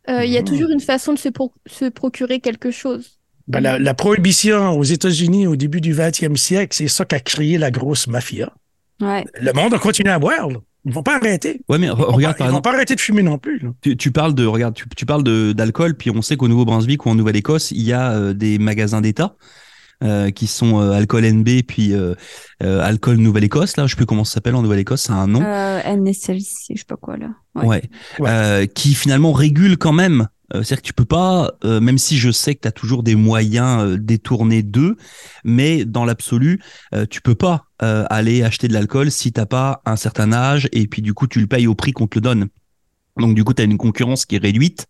euh, 0.10 0.26
il 0.26 0.32
y 0.32 0.38
a 0.38 0.42
Mhm. 0.42 0.46
toujours 0.48 0.70
une 0.72 0.80
façon 0.80 1.14
de 1.14 1.20
se, 1.20 1.30
pro- 1.30 1.54
se 1.68 1.86
procurer 1.86 2.40
quelque 2.40 2.72
chose. 2.72 3.20
Ben, 3.48 3.60
la, 3.62 3.80
la 3.80 3.94
prohibition 3.94 4.72
aux 4.78 4.84
États-Unis 4.84 5.48
au 5.48 5.56
début 5.56 5.82
du 5.82 5.94
20e 5.94 6.36
siècle, 6.38 6.76
c'est 6.76 6.88
ça 6.88 7.06
qui 7.06 7.16
a 7.16 7.20
créé 7.20 7.58
la 7.58 7.72
grosse 7.72 8.08
mafia. 8.08 8.52
Ouais. 9.02 9.26
Le 9.40 9.52
monde 9.54 9.74
a 9.74 9.80
continué 9.80 10.10
à 10.12 10.20
boire. 10.20 10.48
Là. 10.50 10.58
Ils 10.86 10.94
vont 10.94 11.04
pas 11.04 11.18
arrêter. 11.18 11.62
Ouais, 11.70 11.78
mais 11.78 11.88
re- 11.90 11.96
Ils 11.98 12.06
vont 12.06 12.12
regarde 12.12 12.36
pas, 12.38 12.46
par 12.46 12.48
ils 12.50 12.54
vont 12.54 12.62
pas 12.62 12.74
arrêter 12.74 12.96
de 12.96 13.00
fumer 13.00 13.22
non 13.24 13.38
plus. 13.38 13.62
tu, 13.82 13.96
tu 13.98 14.12
parles 14.12 14.34
de 14.34 14.46
regarde, 14.46 14.74
tu, 14.74 14.86
tu 14.96 15.06
parles 15.06 15.24
de 15.24 15.52
d'alcool, 15.54 15.96
puis 15.96 16.10
on 16.12 16.22
sait 16.22 16.38
qu'au 16.38 16.48
Nouveau-Brunswick 16.48 17.06
ou 17.06 17.10
en 17.10 17.16
Nouvelle-Écosse, 17.16 17.72
il 17.72 17.82
y 17.84 17.94
a 17.94 18.14
euh, 18.14 18.34
des 18.34 18.58
magasins 18.58 19.02
d'État 19.02 19.36
euh, 20.04 20.32
qui 20.32 20.48
sont 20.48 20.80
euh, 20.80 20.92
alcool 20.92 21.26
NB 21.26 21.64
puis 21.68 21.94
euh, 21.94 22.16
euh, 22.64 22.82
alcool 22.82 23.18
Nouvelle-Écosse. 23.18 23.78
Là, 23.78 23.86
je 23.86 23.92
sais 23.92 23.96
plus 23.96 24.06
comment 24.06 24.24
ça 24.24 24.36
s'appelle 24.36 24.56
en 24.56 24.62
Nouvelle-Écosse, 24.62 25.04
c'est 25.04 25.12
un 25.12 25.28
nom. 25.28 25.42
Euh, 25.44 25.82
NSLC, 25.84 26.74
je 26.76 26.80
sais 26.80 26.86
pas 26.88 26.98
quoi, 26.98 27.18
là. 27.18 27.28
Ouais. 27.56 27.66
Ouais. 27.66 27.84
Ouais. 28.20 28.30
Euh, 28.30 28.66
qui 28.66 28.94
finalement 28.94 29.32
régule 29.32 29.78
quand 29.78 29.94
même. 29.94 30.28
Euh, 30.54 30.64
C'est-à-dire 30.64 30.82
que 30.82 30.88
tu 30.88 30.94
peux 30.94 31.06
pas, 31.06 31.52
euh, 31.64 31.80
même 31.80 31.98
si 31.98 32.18
je 32.18 32.32
sais 32.32 32.56
que 32.56 32.62
tu 32.62 32.68
as 32.68 32.72
toujours 32.72 33.04
des 33.04 33.16
moyens 33.16 33.84
euh, 33.84 33.98
détournés 33.98 34.64
d'eux, 34.64 34.98
mais 35.44 35.86
dans 35.86 36.06
l'absolu, 36.06 36.62
euh, 36.94 37.06
tu 37.10 37.22
peux 37.22 37.36
pas 37.36 37.66
euh, 37.84 38.06
aller 38.10 38.44
acheter 38.44 38.68
de 38.68 38.74
l'alcool 38.74 39.12
si 39.12 39.32
t'as 39.32 39.46
pas 39.46 39.82
un 39.86 39.96
certain 39.96 40.34
âge 40.34 40.68
et 40.72 40.88
puis 40.88 41.02
du 41.02 41.14
coup 41.14 41.28
tu 41.28 41.40
le 41.40 41.48
payes 41.48 41.68
au 41.68 41.76
prix 41.76 41.94
qu'on 41.94 42.08
te 42.08 42.18
le 42.18 42.22
donne. 42.22 42.48
Donc 43.18 43.36
du 43.36 43.44
coup 43.44 43.54
tu 43.54 43.62
as 43.62 43.66
une 43.66 43.78
concurrence 43.78 44.26
qui 44.26 44.36
est 44.36 44.40
réduite. 44.40 44.88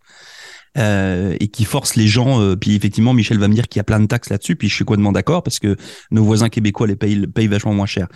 Euh, 0.77 1.35
et 1.39 1.47
qui 1.49 1.65
force 1.65 1.95
les 1.95 2.07
gens. 2.07 2.41
euh, 2.41 2.55
puis 2.55 2.75
effectivement, 2.75 3.13
Michel 3.13 3.39
va 3.39 3.47
me 3.47 3.53
dire 3.53 3.67
qu'il 3.67 3.79
y 3.79 3.81
a 3.81 3.83
plein 3.83 3.99
de 3.99 4.05
taxes 4.05 4.29
là-dessus. 4.29 4.55
Puis 4.55 4.69
je 4.69 4.75
suis 4.75 4.85
complètement 4.85 5.11
d'accord 5.11 5.43
parce 5.43 5.59
que 5.59 5.75
nos 6.11 6.23
voisins 6.23 6.49
québécois 6.49 6.87
les 6.87 6.95
payent, 6.95 7.27
payent 7.27 7.47
vachement 7.47 7.73
moins 7.73 7.85
cher. 7.85 8.07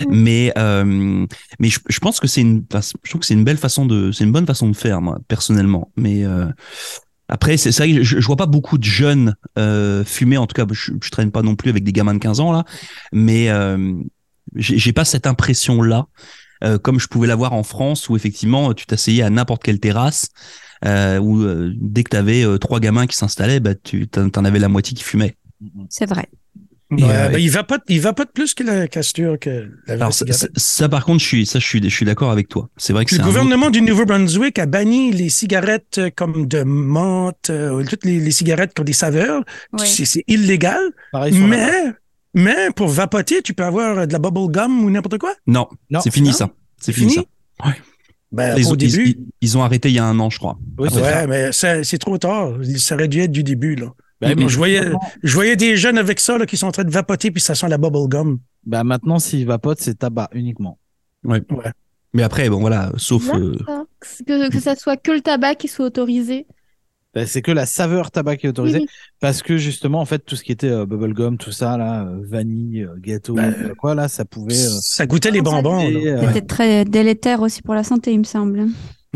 Mm. 0.00 0.06
Mais 0.10 0.52
euh, 0.58 1.26
mais 1.58 1.68
je, 1.68 1.80
je 1.88 1.98
pense 1.98 2.20
que 2.20 2.26
c'est 2.26 2.42
une, 2.42 2.64
enfin, 2.72 2.86
je 3.02 3.10
trouve 3.10 3.20
que 3.20 3.26
c'est 3.26 3.34
une 3.34 3.44
belle 3.44 3.58
façon 3.58 3.86
de, 3.86 4.12
c'est 4.12 4.24
une 4.24 4.32
bonne 4.32 4.46
façon 4.46 4.68
de 4.68 4.76
faire 4.76 5.00
moi 5.00 5.18
personnellement. 5.28 5.90
Mais 5.96 6.24
euh, 6.24 6.46
après, 7.28 7.56
c'est 7.56 7.72
ça, 7.72 7.86
je, 7.88 8.02
je 8.02 8.26
vois 8.26 8.36
pas 8.36 8.46
beaucoup 8.46 8.78
de 8.78 8.84
jeunes 8.84 9.34
euh, 9.58 10.04
fumer. 10.04 10.36
En 10.36 10.46
tout 10.46 10.54
cas, 10.54 10.66
je, 10.70 10.92
je 11.02 11.10
traîne 11.10 11.30
pas 11.30 11.42
non 11.42 11.56
plus 11.56 11.70
avec 11.70 11.82
des 11.82 11.92
gamins 11.92 12.14
de 12.14 12.18
15 12.18 12.40
ans 12.40 12.52
là, 12.52 12.64
mais 13.12 13.48
euh, 13.50 13.94
j'ai 14.54 14.78
j'ai 14.78 14.92
pas 14.92 15.04
cette 15.04 15.26
impression 15.26 15.82
là. 15.82 16.06
Euh, 16.62 16.78
comme 16.78 17.00
je 17.00 17.08
pouvais 17.08 17.26
l'avoir 17.26 17.52
en 17.52 17.62
France 17.64 18.08
où 18.08 18.16
effectivement 18.16 18.72
tu 18.74 18.86
t'asseyais 18.86 19.22
à 19.22 19.28
n'importe 19.28 19.62
quelle 19.62 19.80
terrasse 19.80 20.28
euh, 20.84 21.18
où 21.18 21.42
euh, 21.42 21.72
dès 21.76 22.02
que 22.04 22.10
tu 22.10 22.16
avais 22.16 22.44
trois 22.58 22.80
gamins 22.80 23.06
qui 23.06 23.16
s'installaient 23.16 23.60
bah 23.60 23.74
tu 23.74 24.06
t'en 24.08 24.28
t'en 24.30 24.44
avais 24.44 24.58
la 24.58 24.68
moitié 24.68 24.96
qui 24.96 25.04
fumait. 25.04 25.36
C'est 25.88 26.06
vrai. 26.06 26.26
Et, 26.96 27.02
Ouais, 27.02 27.10
euh, 27.10 27.38
il 27.40 27.50
va 27.50 27.64
pas, 27.64 27.78
il 27.88 28.00
va 28.00 28.12
pas 28.12 28.24
de 28.26 28.30
plus 28.30 28.52
que 28.54 28.62
la 28.62 28.86
casture 28.86 29.36
que 29.40 29.68
la 29.86 29.94
Alors 29.94 30.12
ça, 30.12 30.26
cigarette. 30.26 30.50
ça- 30.54 30.60
ça, 30.82 30.88
par 30.88 31.04
contre 31.04 31.20
je 31.22 31.26
suis 31.26 31.46
ça 31.46 31.58
je 31.58 31.64
suis 31.66 31.82
je 31.82 31.88
suis 31.94 32.04
d'accord 32.04 32.30
avec 32.30 32.48
toi. 32.48 32.68
C'est 32.76 32.92
vrai 32.92 33.04
que 33.04 33.10
Le 33.12 33.16
c'est 33.16 33.22
un 33.22 33.26
autre- 33.26 33.32
gouvernement 33.38 33.70
du 33.70 33.80
Nouveau-Brunswick 33.80 34.58
a 34.58 34.66
banni 34.66 35.10
les 35.10 35.28
cigarettes 35.30 35.98
euh, 35.98 36.10
comme 36.14 36.46
de 36.46 36.62
menthe, 36.62 37.48
euh, 37.50 37.82
toutes 37.84 38.04
les, 38.04 38.20
les 38.20 38.30
cigarettes 38.30 38.74
qui 38.74 38.82
ont 38.82 38.84
des 38.84 38.92
saveurs. 38.92 39.42
Ouais. 39.72 39.86
C'est 39.86 40.04
c'est 40.04 40.22
illégal. 40.28 40.78
Pareil 41.10 41.36
Mais, 41.38 41.70
mais 42.34 42.68
pour 42.76 42.88
vapoter, 42.88 43.40
tu 43.42 43.54
peux 43.54 43.64
avoir 43.64 43.98
euh, 44.00 44.06
de 44.06 44.12
la 44.12 44.18
bubble 44.20 44.52
gum 44.52 44.84
ou 44.84 44.90
n'importe 44.90 45.18
quoi? 45.18 45.32
Non, 45.46 45.66
Non, 45.90 46.00
c'est 46.00 46.12
fini 46.12 46.28
non. 46.28 46.34
ça. 46.34 46.50
C'est 46.78 46.92
C'est 46.92 47.00
fini, 47.00 47.12
fini? 47.14 47.26
ça. 47.64 47.70
Ben, 48.34 48.56
Ils 48.58 48.66
au 48.68 48.76
début. 48.76 49.06
ils- 49.10 49.26
ils 49.40 49.56
ont 49.58 49.62
arrêté 49.62 49.88
il 49.90 49.94
y 49.94 49.98
a 49.98 50.04
un 50.04 50.18
an, 50.18 50.28
je 50.28 50.38
crois. 50.38 50.58
Oui, 50.78 50.88
c'est 50.92 51.00
ouais, 51.00 51.52
ça. 51.52 51.74
mais 51.78 51.84
c'est 51.84 51.98
trop 51.98 52.18
tard. 52.18 52.52
Ça 52.78 52.94
aurait 52.96 53.08
dû 53.08 53.20
être 53.20 53.30
du 53.32 53.44
début, 53.44 53.76
là. 53.76 53.92
Mais 54.20 54.48
je, 54.48 54.56
voyais, 54.56 54.82
je 55.22 55.34
voyais 55.34 55.54
des 55.56 55.76
jeunes 55.76 55.98
avec 55.98 56.18
ça, 56.18 56.38
là, 56.38 56.46
qui 56.46 56.56
sont 56.56 56.66
en 56.66 56.72
train 56.72 56.84
de 56.84 56.90
vapoter, 56.90 57.30
puis 57.30 57.40
ça 57.42 57.54
sent 57.54 57.68
la 57.68 57.78
bubble 57.78 58.08
gum. 58.08 58.38
Bah, 58.64 58.82
maintenant, 58.82 59.18
s'il 59.18 59.46
vapote, 59.46 59.78
c'est 59.80 59.98
tabac 59.98 60.30
uniquement. 60.32 60.78
Mais 61.22 62.22
après, 62.22 62.48
bon 62.48 62.60
voilà, 62.60 62.92
sauf 62.96 63.28
euh. 63.34 63.56
Que, 64.26 64.48
que 64.50 64.60
ça 64.60 64.76
soit 64.76 64.96
que 64.96 65.10
le 65.10 65.20
tabac 65.20 65.56
qui 65.56 65.68
soit 65.68 65.86
autorisé. 65.86 66.46
Bah, 67.14 67.26
c'est 67.26 67.42
que 67.42 67.52
la 67.52 67.66
saveur 67.66 68.10
tabac 68.10 68.36
qui 68.38 68.46
est 68.46 68.48
autorisée. 68.50 68.86
Parce 69.20 69.42
que 69.42 69.56
justement, 69.56 70.00
en 70.00 70.04
fait, 70.04 70.18
tout 70.20 70.36
ce 70.36 70.42
qui 70.42 70.52
était 70.52 70.68
euh, 70.68 70.84
bubblegum, 70.86 71.38
tout 71.38 71.52
ça, 71.52 71.76
là, 71.76 72.02
euh, 72.04 72.18
vanille, 72.28 72.82
euh, 72.82 72.94
gâteau, 72.98 73.38
euh, 73.38 73.74
quoi, 73.78 73.94
là, 73.94 74.08
ça 74.08 74.24
pouvait. 74.24 74.54
euh, 74.58 74.78
Ça 74.80 75.06
goûtait 75.06 75.30
les 75.30 75.40
bonbons. 75.42 75.80
et, 75.80 76.08
euh, 76.08 76.26
C'était 76.26 76.46
très 76.46 76.84
délétère 76.84 77.40
aussi 77.42 77.62
pour 77.62 77.74
la 77.74 77.84
santé, 77.84 78.12
il 78.12 78.18
me 78.18 78.24
semble. 78.24 78.66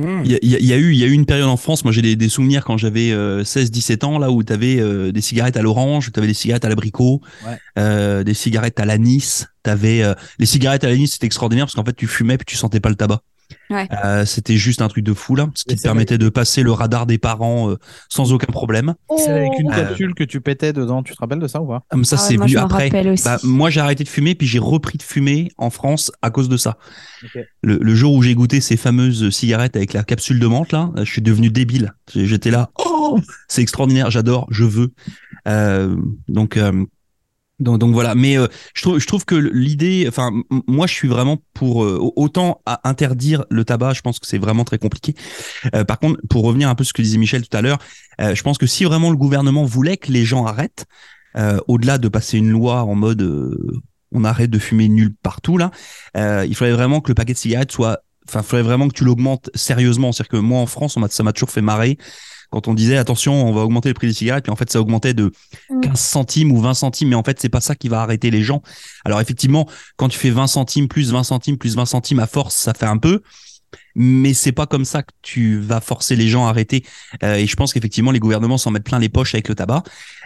Hmm. 0.01 0.23
il 0.25 0.31
y 0.31 0.35
a, 0.37 0.39
il 0.43 0.49
y 0.51 0.55
a- 0.55 0.59
il 0.61 0.65
y 0.67 0.73
a 0.73 0.77
eu 0.77 0.93
il 0.93 0.99
y 1.01 1.03
a 1.03 1.09
eu 1.09 1.11
une 1.13 1.27
période 1.27 1.49
en 1.49 1.57
France, 1.57 1.83
moi 1.83 1.93
j'ai 1.93 2.03
des, 2.03 2.15
des 2.15 2.29
souvenirs 2.29 2.65
quand 2.65 2.77
j'avais 2.77 3.11
16-17 3.43 4.05
ans 4.05 4.21
là 4.21 4.31
où 4.31 4.45
tu 4.45 4.53
avais 4.53 4.77
des 5.13 5.21
cigarettes 5.21 5.57
à 5.57 5.63
l'orange, 5.63 6.13
tu 6.13 6.19
avais 6.21 6.29
des 6.29 6.35
cigarettes 6.35 6.65
à 6.65 6.69
l'abricot, 6.69 7.21
Ouais. 7.45 7.59
euh, 7.81 8.23
des 8.23 8.35
cigarettes 8.35 8.79
à 8.79 8.85
l'anis, 8.85 9.47
tu 9.65 9.71
avais 9.71 10.05
les 10.39 10.47
cigarettes 10.47 10.85
à 10.85 10.89
l'anis, 10.89 11.09
c'était 11.09 11.27
extraordinaire 11.27 11.67
parce 11.67 11.75
qu'en 11.75 11.85
fait 11.85 11.97
tu 11.97 12.07
fumais 12.07 12.39
puis 12.39 12.45
tu 12.47 12.55
sentais 12.57 12.79
pas 12.79 12.91
le 12.91 12.95
tabac. 12.95 13.23
Ouais. 13.71 13.89
Euh, 14.05 14.25
c'était 14.25 14.57
juste 14.57 14.83
un 14.83 14.89
truc 14.89 15.05
de 15.05 15.13
fou 15.13 15.35
là, 15.35 15.49
ce 15.55 15.65
qui 15.65 15.75
te 15.75 15.81
vrai 15.81 15.89
permettait 15.89 16.19
de 16.19 16.29
passer 16.29 16.63
le 16.63 16.73
radar 16.73 17.07
des 17.07 17.19
parents 17.19 17.71
euh, 17.71 17.77
sans 18.09 18.33
aucun 18.33 18.51
problème. 18.53 18.95
C'est 19.17 19.31
avec 19.31 19.51
une. 19.59 19.71
Euh, 19.71 19.75
capsule 19.89 20.15
que 20.15 20.25
tu 20.25 20.41
pétais 20.41 20.73
dedans. 20.73 21.03
Tu 21.03 21.15
te 21.15 21.19
rappelles 21.21 21.39
de 21.39 21.47
ça 21.47 21.61
ou 21.61 21.67
pas? 21.69 21.83
Comme 21.91 22.05
ça 22.05 22.17
Ah 22.19 22.23
ouais, 22.23 22.29
c'est 22.29 22.37
moi, 22.37 22.47
venu 22.47 22.57
après. 22.59 22.91
Bah, 23.25 23.39
moi, 23.45 23.71
j'ai 23.71 23.81
arrêté 23.81 24.05
de 24.05 24.09
fumer, 24.09 24.35
puis 24.35 24.47
j'ai 24.47 24.59
repris 24.59 24.99
de 24.99 25.03
fumer 25.03 25.51
en 25.59 25.71
France 25.71 26.13
à 26.23 26.31
cause 26.31 26.49
de 26.49 26.57
ça. 26.57 26.79
Le, 27.63 27.79
le 27.81 27.95
jour 27.95 28.15
où 28.15 28.23
j'ai 28.23 28.35
goûté 28.35 28.61
ces 28.61 28.77
fameuses 28.77 29.31
cigarettes 29.31 29.77
avec 29.77 29.93
la 29.93 30.03
capsule 30.05 30.39
de 30.41 30.47
menthe, 30.47 30.73
là, 30.73 30.91
je 30.97 31.11
suis 31.11 31.23
devenu 31.23 31.51
débile. 31.51 31.93
J'ai- 32.13 32.27
J'étais 32.27 32.51
là, 32.51 32.71
oh, 32.79 33.19
c'est 33.49 33.63
extraordinaire, 33.63 34.11
j'adore, 34.11 34.47
je 34.51 34.65
veux. 34.65 34.93
Euh, 35.47 35.97
donc, 36.29 36.57
euh, 36.57 36.85
donc, 37.59 37.79
donc 37.79 37.93
voilà. 37.93 38.15
Mais 38.15 38.39
euh, 38.39 38.47
je 38.75 38.83
trouve, 38.83 38.99
je 38.99 39.07
trouve 39.07 39.25
que 39.25 39.35
l'idée, 39.35 40.07
enfin, 40.09 40.31
moi, 40.67 40.87
je 40.87 40.95
suis 40.95 41.09
vraiment 41.09 41.39
pour 41.55 41.85
euh, 41.85 41.99
autant 42.17 42.61
à 42.67 42.89
interdire 42.89 43.45
le 43.51 43.65
tabac. 43.65 43.95
Je 43.95 44.03
pense 44.03 44.19
que 44.19 44.27
c'est 44.27 44.39
vraiment 44.39 44.65
très 44.65 44.79
compliqué. 44.79 45.15
Euh, 45.75 45.85
par 45.85 45.99
contre, 45.99 46.21
pour 46.29 46.45
revenir 46.45 46.69
un 46.69 46.75
peu 46.75 46.83
à 46.83 46.85
ce 46.85 46.93
que 46.93 47.03
disait 47.03 47.19
Michel 47.19 47.47
tout 47.47 47.57
à 47.57 47.63
l'heure, 47.63 47.79
euh, 48.21 48.35
je 48.35 48.43
pense 48.43 48.59
que 48.59 48.67
si 48.67 48.85
vraiment 48.85 49.11
le 49.11 49.17
gouvernement 49.17 49.65
voulait 49.65 49.97
que 49.97 50.13
les 50.13 50.25
gens 50.25 50.47
arrêtent, 50.47 50.87
euh, 51.37 51.59
au-delà 51.69 51.99
de 51.99 52.09
passer 52.09 52.39
une 52.39 52.51
loi 52.51 52.85
en 52.85 52.95
mode 52.95 53.23
euh, 53.23 53.81
on 54.13 54.25
arrête 54.25 54.51
de 54.51 54.59
fumer 54.59 54.89
nul 54.89 55.15
partout 55.23 55.59
là, 55.59 55.71
il 56.17 56.55
faudrait 56.55 56.73
vraiment 56.73 57.03
que 57.03 57.11
le 57.11 57.15
paquet 57.15 57.35
de 57.35 57.39
cigarettes 57.39 57.71
soit, 57.71 57.99
enfin, 58.27 58.41
il 58.41 58.47
faudrait 58.47 58.63
vraiment 58.63 58.89
que 58.89 58.95
tu 58.95 59.05
l'augmentes 59.05 59.51
sérieusement. 59.55 60.13
C'est-à-dire 60.13 60.31
que 60.31 60.37
moi 60.39 60.61
en 60.61 60.67
France, 60.67 60.97
on 60.97 61.07
ça 61.07 61.23
m'a 61.23 61.35
toujours 61.35 61.51
fait 61.51 61.61
marrer 61.61 61.99
quand 62.51 62.69
on 62.69 62.75
disait 62.75 62.97
attention, 62.97 63.47
on 63.47 63.53
va 63.53 63.63
augmenter 63.63 63.89
le 63.89 63.95
prix 63.95 64.07
des 64.07 64.13
cigarettes, 64.13 64.45
puis 64.45 64.53
en 64.53 64.57
fait 64.57 64.71
ça 64.71 64.81
augmentait 64.81 65.15
de 65.15 65.33
Mm. 65.71 65.81
15 65.81 66.01
centimes 66.01 66.53
ou 66.53 66.61
20 66.61 66.75
centimes, 66.75 67.09
mais 67.09 67.15
en 67.15 67.23
fait 67.23 67.41
c'est 67.41 67.49
pas 67.49 67.61
ça 67.61 67.75
qui 67.75 67.89
va 67.89 68.01
arrêter 68.03 68.31
les 68.31 68.43
gens. 68.43 68.63
Alors 69.05 69.21
effectivement, 69.21 69.69
quand 69.97 70.09
tu 70.09 70.19
fais 70.19 70.31
20 70.31 70.47
centimes 70.47 70.89
plus 70.89 71.13
20 71.13 71.25
centimes 71.25 71.59
plus 71.59 71.77
20 71.77 71.87
centimes 71.87 72.21
à 72.21 72.27
force, 72.27 72.55
ça 72.55 72.75
fait 72.75 72.87
un 72.87 72.99
peu. 72.99 73.23
Mais 73.95 74.33
c'est 74.33 74.53
pas 74.53 74.67
comme 74.67 74.87
ça 74.87 75.03
que 75.03 75.13
tu 75.21 75.59
vas 75.59 75.81
forcer 75.83 76.17
les 76.17 76.29
gens 76.29 76.47
à 76.47 76.51
arrêter. 76.51 76.85
Euh, 77.23 77.35
et 77.35 77.47
je 77.47 77.55
pense 77.55 77.75
qu'effectivement 77.75 78.13
les 78.13 78.19
gouvernements 78.19 78.57
s'en 78.57 78.71
mettent 78.71 78.85
plein 78.85 78.99
les 78.99 79.11
poches 79.11 79.35
avec 79.35 79.49
le 79.49 79.55
tabac 79.55 79.83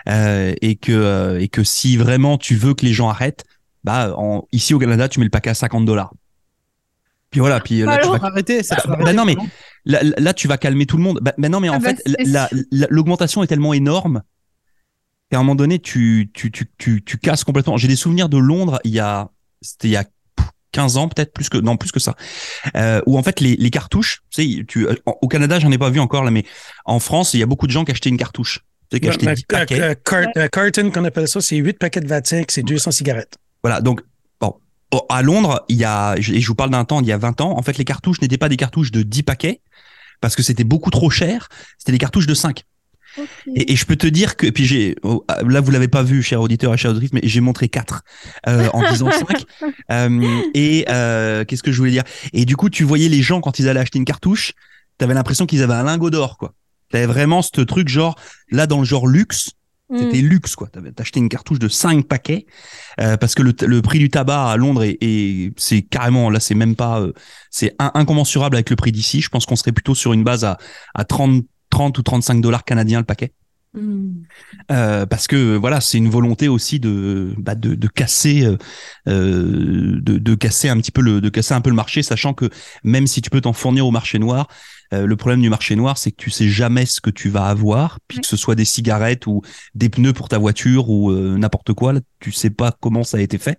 euh, 0.09 0.55
et 0.61 0.77
que 0.77 0.93
euh, 0.93 1.41
et 1.41 1.49
que 1.49 1.65
si 1.65 1.97
vraiment 1.97 2.39
tu 2.39 2.55
veux 2.55 2.75
que 2.75 2.85
les 2.87 2.93
gens 2.93 3.09
arrêtent, 3.09 3.45
bah 3.83 4.15
en, 4.17 4.47
ici 4.53 4.75
au 4.75 4.79
Canada 4.79 5.09
tu 5.09 5.19
mets 5.19 5.25
le 5.25 5.31
paquet 5.31 5.51
à 5.51 5.55
50 5.55 5.85
dollars. 5.85 6.13
Puis 7.33 7.41
voilà, 7.41 7.59
puis 7.61 7.81
là, 7.81 7.97
tu 7.97 8.03
Alors, 8.05 8.13
vas 8.13 8.19
Faut 8.21 8.27
arrêter, 8.27 8.63
ça 8.63 8.77
te 8.77 8.83
fait 8.83 8.89
bah 8.89 8.95
arrêter, 9.01 9.13
non, 9.17 9.25
mais 9.25 9.35
comment 9.35 9.49
là, 9.85 10.03
là, 10.05 10.15
là, 10.19 10.35
tu 10.35 10.47
vas 10.47 10.57
calmer 10.59 10.87
tout 10.87 10.97
le 10.97 11.03
monde. 11.03 11.19
Bah, 11.21 11.33
mais 11.39 11.49
non, 11.49 11.59
mais 11.59 11.69
en 11.71 11.75
Ah 11.75 11.79
bah, 11.81 11.89
fait, 11.97 12.03
la- 12.27 12.49
la- 12.71 12.87
l'augmentation 12.91 13.43
est 13.43 13.47
tellement 13.49 13.73
énorme 13.75 14.23
qu'à 15.31 15.39
un 15.39 15.41
moment 15.41 15.55
donné, 15.57 15.79
tu, 15.81 16.31
tu, 16.35 16.51
tu, 16.53 16.71
tu, 16.79 17.03
tu 17.03 17.19
casses 17.19 17.43
complètement. 17.43 17.77
J'ai 17.79 17.89
des 17.89 17.97
souvenirs 17.97 18.29
de 18.29 18.39
Londres, 18.39 18.79
il 18.85 18.93
y 18.93 19.01
a, 19.01 19.31
c'était 19.63 19.89
il 19.89 19.93
y 19.93 19.97
a 19.97 20.05
15 20.73 20.97
ans, 20.99 21.09
peut-être 21.09 21.33
plus 21.33 21.49
que, 21.49 21.59
non, 21.59 21.77
plus 21.77 21.91
que 21.93 22.01
ça, 22.01 22.15
euh, 22.77 23.01
où 23.07 23.19
en 23.19 23.23
fait, 23.23 23.41
les, 23.41 23.57
les 23.57 23.71
cartouches, 23.71 24.21
tu 24.31 24.59
sais, 24.59 24.65
tu, 24.67 24.87
euh, 24.87 24.95
au 25.07 25.29
Canada, 25.29 25.59
j'en 25.59 25.71
ai 25.73 25.79
pas 25.79 25.91
vu 25.91 26.01
encore 26.01 26.25
là, 26.25 26.31
mais 26.31 26.45
en 26.85 26.99
France, 27.01 27.35
il 27.35 27.41
y 27.41 27.43
a 27.43 27.47
beaucoup 27.47 27.67
de 27.67 27.73
gens 27.73 27.85
qui 27.85 27.93
achetaient 27.93 28.09
une 28.11 28.17
cartouche. 28.19 28.61
Tu 28.91 28.97
sais, 28.97 29.01
qui 29.01 29.07
Ouais, 29.07 29.11
achetaient 29.11 29.27
mais, 29.27 29.35
10 29.35 29.45
paquets. 29.45 29.81
euh, 29.81 29.91
euh, 29.91 29.95
cart- 29.95 30.29
euh, 30.37 30.49
carton, 30.49 30.91
qu'on 30.91 31.05
appelle 31.05 31.29
ça, 31.29 31.41
c'est 31.41 31.57
8 31.57 31.79
paquets 31.79 32.01
de 32.01 32.09
25, 32.09 32.51
c'est 32.51 32.63
200 32.63 32.91
cigarettes. 32.91 33.37
Voilà, 33.63 33.81
donc 33.81 34.01
à 35.09 35.23
Londres, 35.23 35.65
il 35.69 35.77
y 35.77 35.85
a, 35.85 36.15
et 36.17 36.23
je 36.23 36.47
vous 36.47 36.55
parle 36.55 36.71
d'un 36.71 36.85
temps, 36.85 37.01
il 37.01 37.07
y 37.07 37.13
a 37.13 37.19
20 37.19 37.41
ans, 37.41 37.57
en 37.57 37.63
fait, 37.63 37.79
les 37.79 37.85
cartouches 37.85 38.21
n'étaient 38.21 38.39
pas 38.39 38.49
des 38.49 38.57
cartouches 38.57 38.91
de 38.91 39.03
10 39.03 39.23
paquets 39.23 39.61
parce 40.21 40.37
que 40.37 40.43
c'était 40.43 40.65
beaucoup 40.65 40.91
trop 40.91 41.11
cher. 41.11 41.49
C'était 41.79 41.93
des 41.93 41.99
cartouches 41.99 42.27
de 42.27 42.35
5. 42.35 42.65
Ok. 43.19 43.27
Et, 43.55 43.73
et 43.73 43.77
je 43.77 43.85
peux 43.85 43.97
te 43.97 44.07
dire 44.07 44.37
que, 44.37 44.47
et 44.47 44.53
puis 44.53 44.65
j'ai, 44.65 44.97
oh, 45.03 45.25
là 45.47 45.61
vous 45.61 45.71
l'avez 45.71 45.89
pas 45.89 46.03
vu, 46.03 46.23
cher 46.23 46.41
auditeur 46.41 46.73
et 46.73 46.77
chère 46.79 46.93
auditrice, 46.93 47.13
mais 47.13 47.21
j'ai 47.25 47.41
montré 47.41 47.69
4 47.69 48.03
euh, 48.49 48.69
en 48.73 48.89
disant 48.91 49.11
5. 49.29 49.45
Euh, 49.91 50.43
et 50.55 50.87
euh, 50.89 51.45
qu'est-ce 51.45 51.63
que 51.63 51.73
je 51.73 51.79
voulais 51.79 51.91
dire? 51.91 52.05
Et 52.33 52.47
du 52.47 52.57
coup, 52.57 52.71
tu 52.71 52.85
voyais 52.85 53.09
les 53.09 53.21
gens 53.21 53.41
quand 53.41 53.59
ils 53.59 53.69
allaient 53.69 53.81
acheter 53.81 53.99
une 53.99 54.07
cartouche, 54.07 54.53
t'avais 54.97 55.15
l'impression 55.15 55.45
qu'ils 55.45 55.63
avaient 55.63 55.75
un 55.75 55.85
lingot 55.85 56.11
d'or, 56.11 56.39
quoi. 56.39 56.55
T'avais 56.91 57.07
vraiment 57.07 57.43
ce 57.43 57.61
truc 57.63 57.89
genre, 57.89 58.17
là 58.51 58.67
dans 58.67 58.79
le 58.79 58.85
genre 58.85 59.07
luxe, 59.07 59.51
Mm. 59.93 59.99
c'était 59.99 60.23
luxe, 60.23 60.57
quoi. 60.57 60.69
T'avais 60.69 60.93
acheté 60.99 61.21
une 61.21 61.29
cartouche 61.29 61.59
de 61.59 61.69
5 61.69 62.07
paquets 62.09 62.47
euh, 63.01 63.17
parce 63.17 63.35
que 63.35 63.43
le, 63.43 63.53
le 63.67 63.83
prix 63.83 63.99
du 63.99 64.09
tabac 64.11 64.51
à 64.51 64.57
Londres 64.57 64.83
est, 64.85 64.97
est- 65.01 65.53
c'est 65.59 65.83
carrément 65.83 66.31
là, 66.31 66.41
c'est 66.41 66.55
même 66.55 66.77
pas, 66.77 67.01
euh, 67.01 67.13
c'est 67.51 67.75
in- 67.79 67.91
incommensurable 67.95 68.57
avec 68.57 68.71
le 68.71 68.77
prix 68.77 68.93
d'ici. 68.93 69.21
Je 69.21 69.29
pense 69.29 69.47
qu'on 69.47 69.57
serait 69.57 69.73
plutôt 69.73 69.95
sur 69.95 70.13
une 70.13 70.25
base 70.25 70.45
à, 70.45 70.59
à 70.95 71.05
30, 71.05 71.45
30 71.71 71.99
ou 71.99 72.03
35 72.03 72.41
dollars 72.41 72.65
canadiens 72.65 72.99
le 73.01 73.05
paquet. 73.07 73.33
Hmm. 73.75 74.25
Euh, 74.71 75.07
parce 75.07 75.27
que 75.27 75.57
voilà, 75.57 75.81
c'est 75.81 75.97
une 75.97 76.11
volonté 76.11 76.47
aussi 76.49 76.79
de 76.79 77.33
bah, 77.39 77.55
de, 77.55 77.75
de 77.75 77.89
casser 77.89 78.45
euh, 78.45 78.59
euh, 79.09 79.99
de, 80.01 80.19
de 80.19 80.35
casser 80.35 80.69
un 80.69 80.77
petit 80.77 80.91
peu 80.91 81.01
le 81.01 81.21
de 81.23 81.29
casser 81.31 81.55
un 81.55 81.61
peu 81.63 81.71
le 81.71 81.77
marché, 81.77 82.03
sachant 82.03 82.35
que 82.35 82.51
même 82.85 83.07
si 83.07 83.23
tu 83.23 83.31
peux 83.31 83.41
t'en 83.41 83.55
fournir 83.55 83.87
au 83.87 83.91
marché 83.91 84.19
noir, 84.19 84.49
euh, 84.93 85.07
le 85.07 85.17
problème 85.17 85.41
du 85.41 85.49
marché 85.49 85.75
noir, 85.77 85.97
c'est 85.99 86.11
que 86.11 86.17
tu 86.17 86.31
sais 86.31 86.49
jamais 86.49 86.85
ce 86.87 87.01
que 87.01 87.11
tu 87.11 87.29
vas 87.31 87.47
avoir, 87.47 87.99
puis 88.09 88.19
que 88.21 88.27
ce 88.27 88.37
soit 88.37 88.55
des 88.55 88.65
cigarettes 88.65 89.27
ou 89.27 89.41
des 89.75 89.89
pneus 89.89 90.13
pour 90.13 90.29
ta 90.29 90.39
voiture 90.39 90.91
ou 90.91 91.11
euh, 91.11 91.37
n'importe 91.39 91.73
quoi, 91.73 91.93
là, 91.93 92.01
tu 92.21 92.33
sais 92.33 92.51
pas 92.51 92.77
comment 92.81 93.03
ça 93.05 93.17
a 93.17 93.21
été 93.21 93.39
fait. 93.39 93.59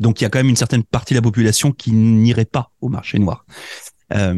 Donc 0.00 0.20
il 0.20 0.24
y 0.24 0.26
a 0.26 0.30
quand 0.30 0.38
même 0.38 0.48
une 0.48 0.56
certaine 0.56 0.84
partie 0.84 1.14
de 1.14 1.18
la 1.18 1.22
population 1.22 1.72
qui 1.72 1.92
n'irait 1.92 2.44
pas 2.44 2.70
au 2.80 2.88
marché 2.88 3.18
noir. 3.18 3.44
Euh, 4.14 4.34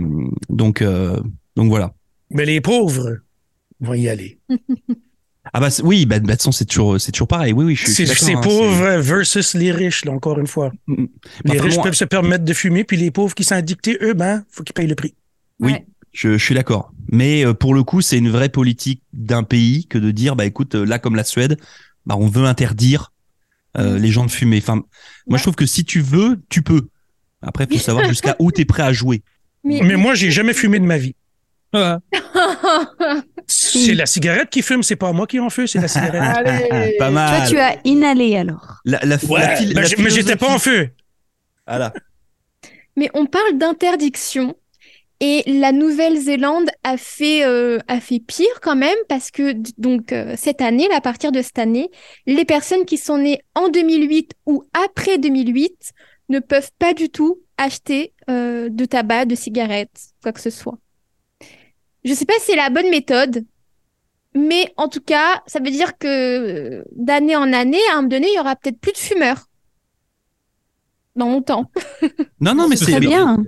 donc 0.49 0.83
euh, 0.83 1.21
donc 1.57 1.69
voilà. 1.69 1.93
Mais 2.31 2.45
les 2.45 2.61
pauvres 2.61 3.19
vont 3.81 3.95
y 3.95 4.09
aller. 4.09 4.39
Ah 5.53 5.59
bah 5.61 5.69
oui, 5.83 6.05
bah, 6.07 6.17
bah, 6.17 6.21
de 6.21 6.27
toute 6.33 6.39
façon, 6.41 6.53
c'est 6.53 6.65
toujours 6.67 7.01
c'est 7.01 7.13
toujours 7.13 7.27
pareil. 7.29 7.53
Oui 7.53 7.65
oui, 7.65 7.75
je 7.75 7.91
suis- 7.91 8.07
C'est 8.07 8.35
hein, 8.35 8.41
pauvres 8.43 8.99
versus 9.01 9.55
les 9.55 9.73
riches, 9.73 10.05
là, 10.05 10.13
encore 10.13 10.39
une 10.39 10.47
fois. 10.47 10.71
c'est- 10.87 10.95
Les 10.97 11.53
Enfin, 11.53 11.63
riches 11.65 11.75
moi- 11.77 11.85
peuvent 11.85 11.95
se 11.95 12.05
permettre 12.05 12.45
de 12.45 12.53
fumer, 12.53 12.85
puis 12.85 12.97
les 12.99 13.11
pauvres 13.11 13.35
qui 13.35 13.43
sont 13.45 13.55
addictés, 13.55 13.97
eux, 14.03 14.13
ben, 14.13 14.45
faut 14.51 14.63
qu'ils 14.65 14.75
payent 14.75 14.87
le 14.87 14.95
prix. 14.95 15.15
Oui. 15.61 15.73
Ouais. 15.73 15.87
Je, 16.13 16.37
je 16.39 16.45
suis 16.45 16.55
d'accord. 16.55 16.93
Mais 17.13 17.45
euh, 17.45 17.55
pour 17.55 17.75
le 17.75 17.83
coup, 17.85 18.01
c'est 18.01 18.19
une 18.19 18.31
vraie 18.31 18.49
politique 18.49 19.03
d'un 19.13 19.43
pays 19.45 19.87
que 19.87 19.97
de 19.99 20.11
dire, 20.11 20.35
bah 20.37 20.45
écoute, 20.45 20.75
euh, 20.75 20.85
là 20.85 20.99
comme 20.99 21.15
la 21.17 21.25
Suède, 21.25 21.57
bah 22.07 22.17
on 22.19 22.27
veut 22.27 22.45
interdire 22.47 23.13
euh, 23.79 23.95
Mm. 23.99 24.03
les 24.03 24.11
gens 24.11 24.27
de 24.27 24.31
fumer. 24.31 24.59
Enfin, 24.59 24.75
moi 24.77 24.85
Ouais. 25.29 25.39
je 25.39 25.43
trouve 25.45 25.55
que 25.55 25.67
si 25.67 25.85
tu 25.85 26.01
veux, 26.01 26.41
tu 26.49 26.63
peux. 26.63 26.89
Après, 27.43 27.67
il 27.71 27.79
faut 27.79 27.85
savoir 27.85 28.05
jusqu'à 28.09 28.35
où 28.41 28.51
tu 28.51 28.63
es 28.63 28.65
prêt 28.65 28.83
à 28.83 28.93
jouer. 28.93 29.23
Mais 29.65 29.97
moi, 29.97 30.15
j'ai 30.15 30.31
jamais 30.33 30.53
fumé 30.55 30.79
de 30.81 30.85
ma 30.87 30.99
vie. 30.99 31.15
C'est 33.47 33.95
la 33.95 34.07
cigarette 34.07 34.51
qui 34.51 34.63
fume, 34.63 34.83
c'est 34.83 34.97
pas 34.97 35.13
moi 35.13 35.27
qui 35.27 35.39
en 35.41 35.51
feu, 35.51 35.67
c'est 35.67 35.81
la 35.81 35.89
cigarette. 35.89 36.23
Allez. 36.71 36.97
Pas 36.99 37.11
mal. 37.11 37.41
Toi, 37.43 37.49
tu 37.49 37.59
as 37.59 37.77
inhalé 37.85 38.37
alors. 38.37 38.81
La, 38.85 38.99
la, 39.05 39.17
Ouais, 39.29 39.41
la 39.41 39.47
ben, 39.61 39.73
la 39.75 39.83
j'ai- 39.85 39.97
mais 39.97 40.11
j'étais 40.11 40.37
pas 40.37 40.49
en 40.53 40.59
feu. 40.59 40.91
Voilà. 41.67 41.93
Mais 42.97 43.11
on 43.15 43.27
parle 43.27 43.57
d'interdiction. 43.59 44.57
Et 45.23 45.43
la 45.47 45.73
Nouvelle-Zélande 45.73 46.71
a 46.83 46.97
fait, 46.97 47.45
euh, 47.45 47.79
a 47.89 48.01
fait 48.01 48.21
pire 48.21 48.61
quand 48.63 48.77
même 48.77 48.97
parce 49.07 49.31
que 49.31 49.53
donc 49.79 50.13
euh, 50.13 50.35
cette 50.39 50.63
année, 50.63 50.89
là, 50.89 50.97
à 50.97 51.01
partir 51.03 51.31
de 51.31 51.43
cette 51.43 51.59
année, 51.59 51.91
les 52.27 52.47
personnes 52.47 52.87
qui 52.87 52.97
sont 52.97 53.19
nées 53.19 53.41
en 53.55 53.69
2008 53.69 54.33
ou 54.47 54.65
après 54.73 55.19
2008 55.19 55.93
ne 56.31 56.39
peuvent 56.39 56.71
pas 56.79 56.95
du 56.95 57.11
tout 57.11 57.41
acheter 57.59 58.15
euh, 58.31 58.71
de 58.71 58.85
tabac, 58.87 59.27
de 59.27 59.35
cigarettes, 59.35 60.01
quoi 60.23 60.33
que 60.33 60.41
ce 60.41 60.51
soit. 60.51 60.79
Je 62.05 62.15
sais 62.15 62.25
pas 62.25 62.35
si 62.39 62.47
c'est 62.53 62.57
la 62.57 62.71
bonne 62.71 62.89
méthode, 62.89 63.45
mais 64.35 64.73
en 64.77 64.89
tout 64.89 65.03
cas, 65.03 65.43
ça 65.47 65.59
veut 65.59 65.71
dire 65.71 65.99
que 65.99 66.07
euh, 66.07 66.85
d'année 66.93 67.37
en 67.37 67.53
année, 67.53 67.81
à 67.91 67.95
un 67.95 67.97
moment 67.97 68.09
donné, 68.09 68.29
il 68.29 68.37
y 68.37 68.41
aura 68.41 68.57
peut-être 68.57 68.81
plus 68.81 68.93
de 68.93 68.99
fumeurs 68.99 69.47
dans 71.17 71.29
longtemps. 71.29 71.71
Non, 72.41 72.55
non, 72.55 72.69
mais 72.69 72.77
c'est 72.77 72.87
Très 72.87 73.01
bien. 73.01 73.43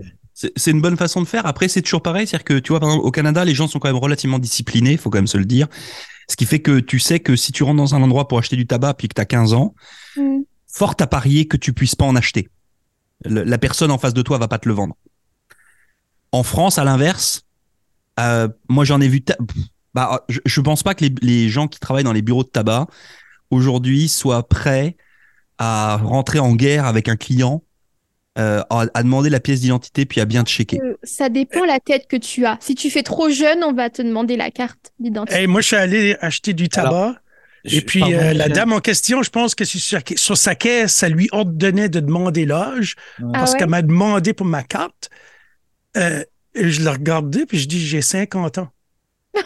C'est 0.56 0.70
une 0.70 0.80
bonne 0.80 0.96
façon 0.96 1.20
de 1.22 1.26
faire. 1.26 1.46
Après, 1.46 1.68
c'est 1.68 1.82
toujours 1.82 2.02
pareil. 2.02 2.26
C'est-à-dire 2.26 2.44
que, 2.44 2.58
tu 2.58 2.70
vois, 2.72 2.80
par 2.80 2.88
exemple, 2.90 3.06
au 3.06 3.10
Canada, 3.10 3.44
les 3.44 3.54
gens 3.54 3.68
sont 3.68 3.78
quand 3.78 3.88
même 3.88 3.96
relativement 4.02 4.38
disciplinés, 4.38 4.96
faut 4.96 5.10
quand 5.10 5.18
même 5.18 5.26
se 5.26 5.38
le 5.38 5.44
dire. 5.44 5.68
Ce 6.28 6.36
qui 6.36 6.46
fait 6.46 6.60
que 6.60 6.80
tu 6.80 6.98
sais 6.98 7.20
que 7.20 7.36
si 7.36 7.52
tu 7.52 7.62
rentres 7.62 7.76
dans 7.78 7.94
un 7.94 8.02
endroit 8.02 8.28
pour 8.28 8.38
acheter 8.38 8.56
du 8.56 8.66
tabac 8.66 8.94
puis 8.94 9.08
que 9.08 9.14
tu 9.14 9.20
as 9.20 9.24
15 9.26 9.52
ans, 9.54 9.74
Mm. 10.16 10.40
fort 10.66 10.94
à 11.00 11.06
parier 11.06 11.46
que 11.46 11.56
tu 11.56 11.72
puisses 11.72 11.94
pas 11.94 12.04
en 12.04 12.16
acheter. 12.16 12.48
Le- 13.24 13.42
la 13.44 13.58
personne 13.58 13.90
en 13.90 13.98
face 13.98 14.14
de 14.14 14.22
toi 14.22 14.38
va 14.38 14.48
pas 14.48 14.58
te 14.58 14.68
le 14.68 14.74
vendre. 14.74 14.96
En 16.32 16.42
France, 16.42 16.78
à 16.78 16.84
l'inverse, 16.84 17.42
euh, 18.20 18.48
moi 18.68 18.84
j'en 18.84 19.00
ai 19.00 19.08
vu. 19.08 19.22
Bah, 19.94 20.24
je, 20.28 20.40
je 20.44 20.60
pense 20.60 20.82
pas 20.82 20.94
que 20.94 21.04
les, 21.04 21.14
les 21.20 21.48
gens 21.50 21.68
qui 21.68 21.78
travaillent 21.78 22.04
dans 22.04 22.12
les 22.14 22.22
bureaux 22.22 22.44
de 22.44 22.48
tabac 22.48 22.86
aujourd'hui 23.50 24.08
soient 24.08 24.48
prêts 24.48 24.96
à 25.58 25.98
rentrer 26.02 26.38
en 26.38 26.54
guerre 26.54 26.86
avec 26.86 27.08
un 27.08 27.16
client, 27.16 27.62
euh, 28.38 28.62
à, 28.70 29.02
demander 29.02 29.28
la 29.28 29.40
pièce 29.40 29.60
d'identité 29.60 30.06
puis 30.06 30.20
à 30.20 30.24
bien 30.24 30.42
te 30.44 30.50
checker. 30.50 30.80
Euh, 30.82 30.96
Ça 31.02 31.28
dépend 31.28 31.64
la 31.64 31.80
tête 31.80 32.06
que 32.08 32.16
tu 32.16 32.46
as. 32.46 32.56
Si 32.60 32.74
tu 32.74 32.90
fais 32.90 33.02
trop 33.02 33.28
jeune, 33.28 33.62
on 33.62 33.72
va 33.72 33.90
te 33.90 34.00
demander 34.00 34.36
la 34.36 34.50
carte 34.50 34.92
d'identité. 34.98 35.40
Hey, 35.40 35.46
moi, 35.46 35.60
je 35.60 35.66
suis 35.66 35.76
allé 35.76 36.16
acheter 36.20 36.54
du 36.54 36.68
tabac. 36.68 37.16
Et 37.64 37.80
puis, 37.80 38.00
pardon, 38.00 38.16
euh, 38.16 38.32
la 38.32 38.48
dame 38.48 38.72
en 38.72 38.80
question, 38.80 39.22
je 39.22 39.30
pense 39.30 39.54
que 39.54 39.64
sur, 39.64 39.80
sa- 39.80 40.16
sur 40.16 40.36
sa 40.36 40.54
caisse, 40.54 40.92
ça 40.94 41.08
lui 41.08 41.28
ordonnait 41.30 41.88
de 41.88 42.00
demander 42.00 42.44
l'âge 42.44 42.96
Ah 43.20 43.24
parce 43.34 43.52
ouais? 43.52 43.58
qu'elle 43.58 43.68
m'a 43.68 43.82
demandé 43.82 44.32
pour 44.32 44.46
ma 44.46 44.62
carte. 44.64 45.10
Euh, 45.96 46.24
et 46.54 46.70
je 46.70 46.82
la 46.82 46.92
regardais, 46.92 47.46
puis 47.46 47.58
je 47.58 47.68
dis, 47.68 47.78
j'ai 47.86 48.02
50 48.02 48.58
ans. 48.58 48.68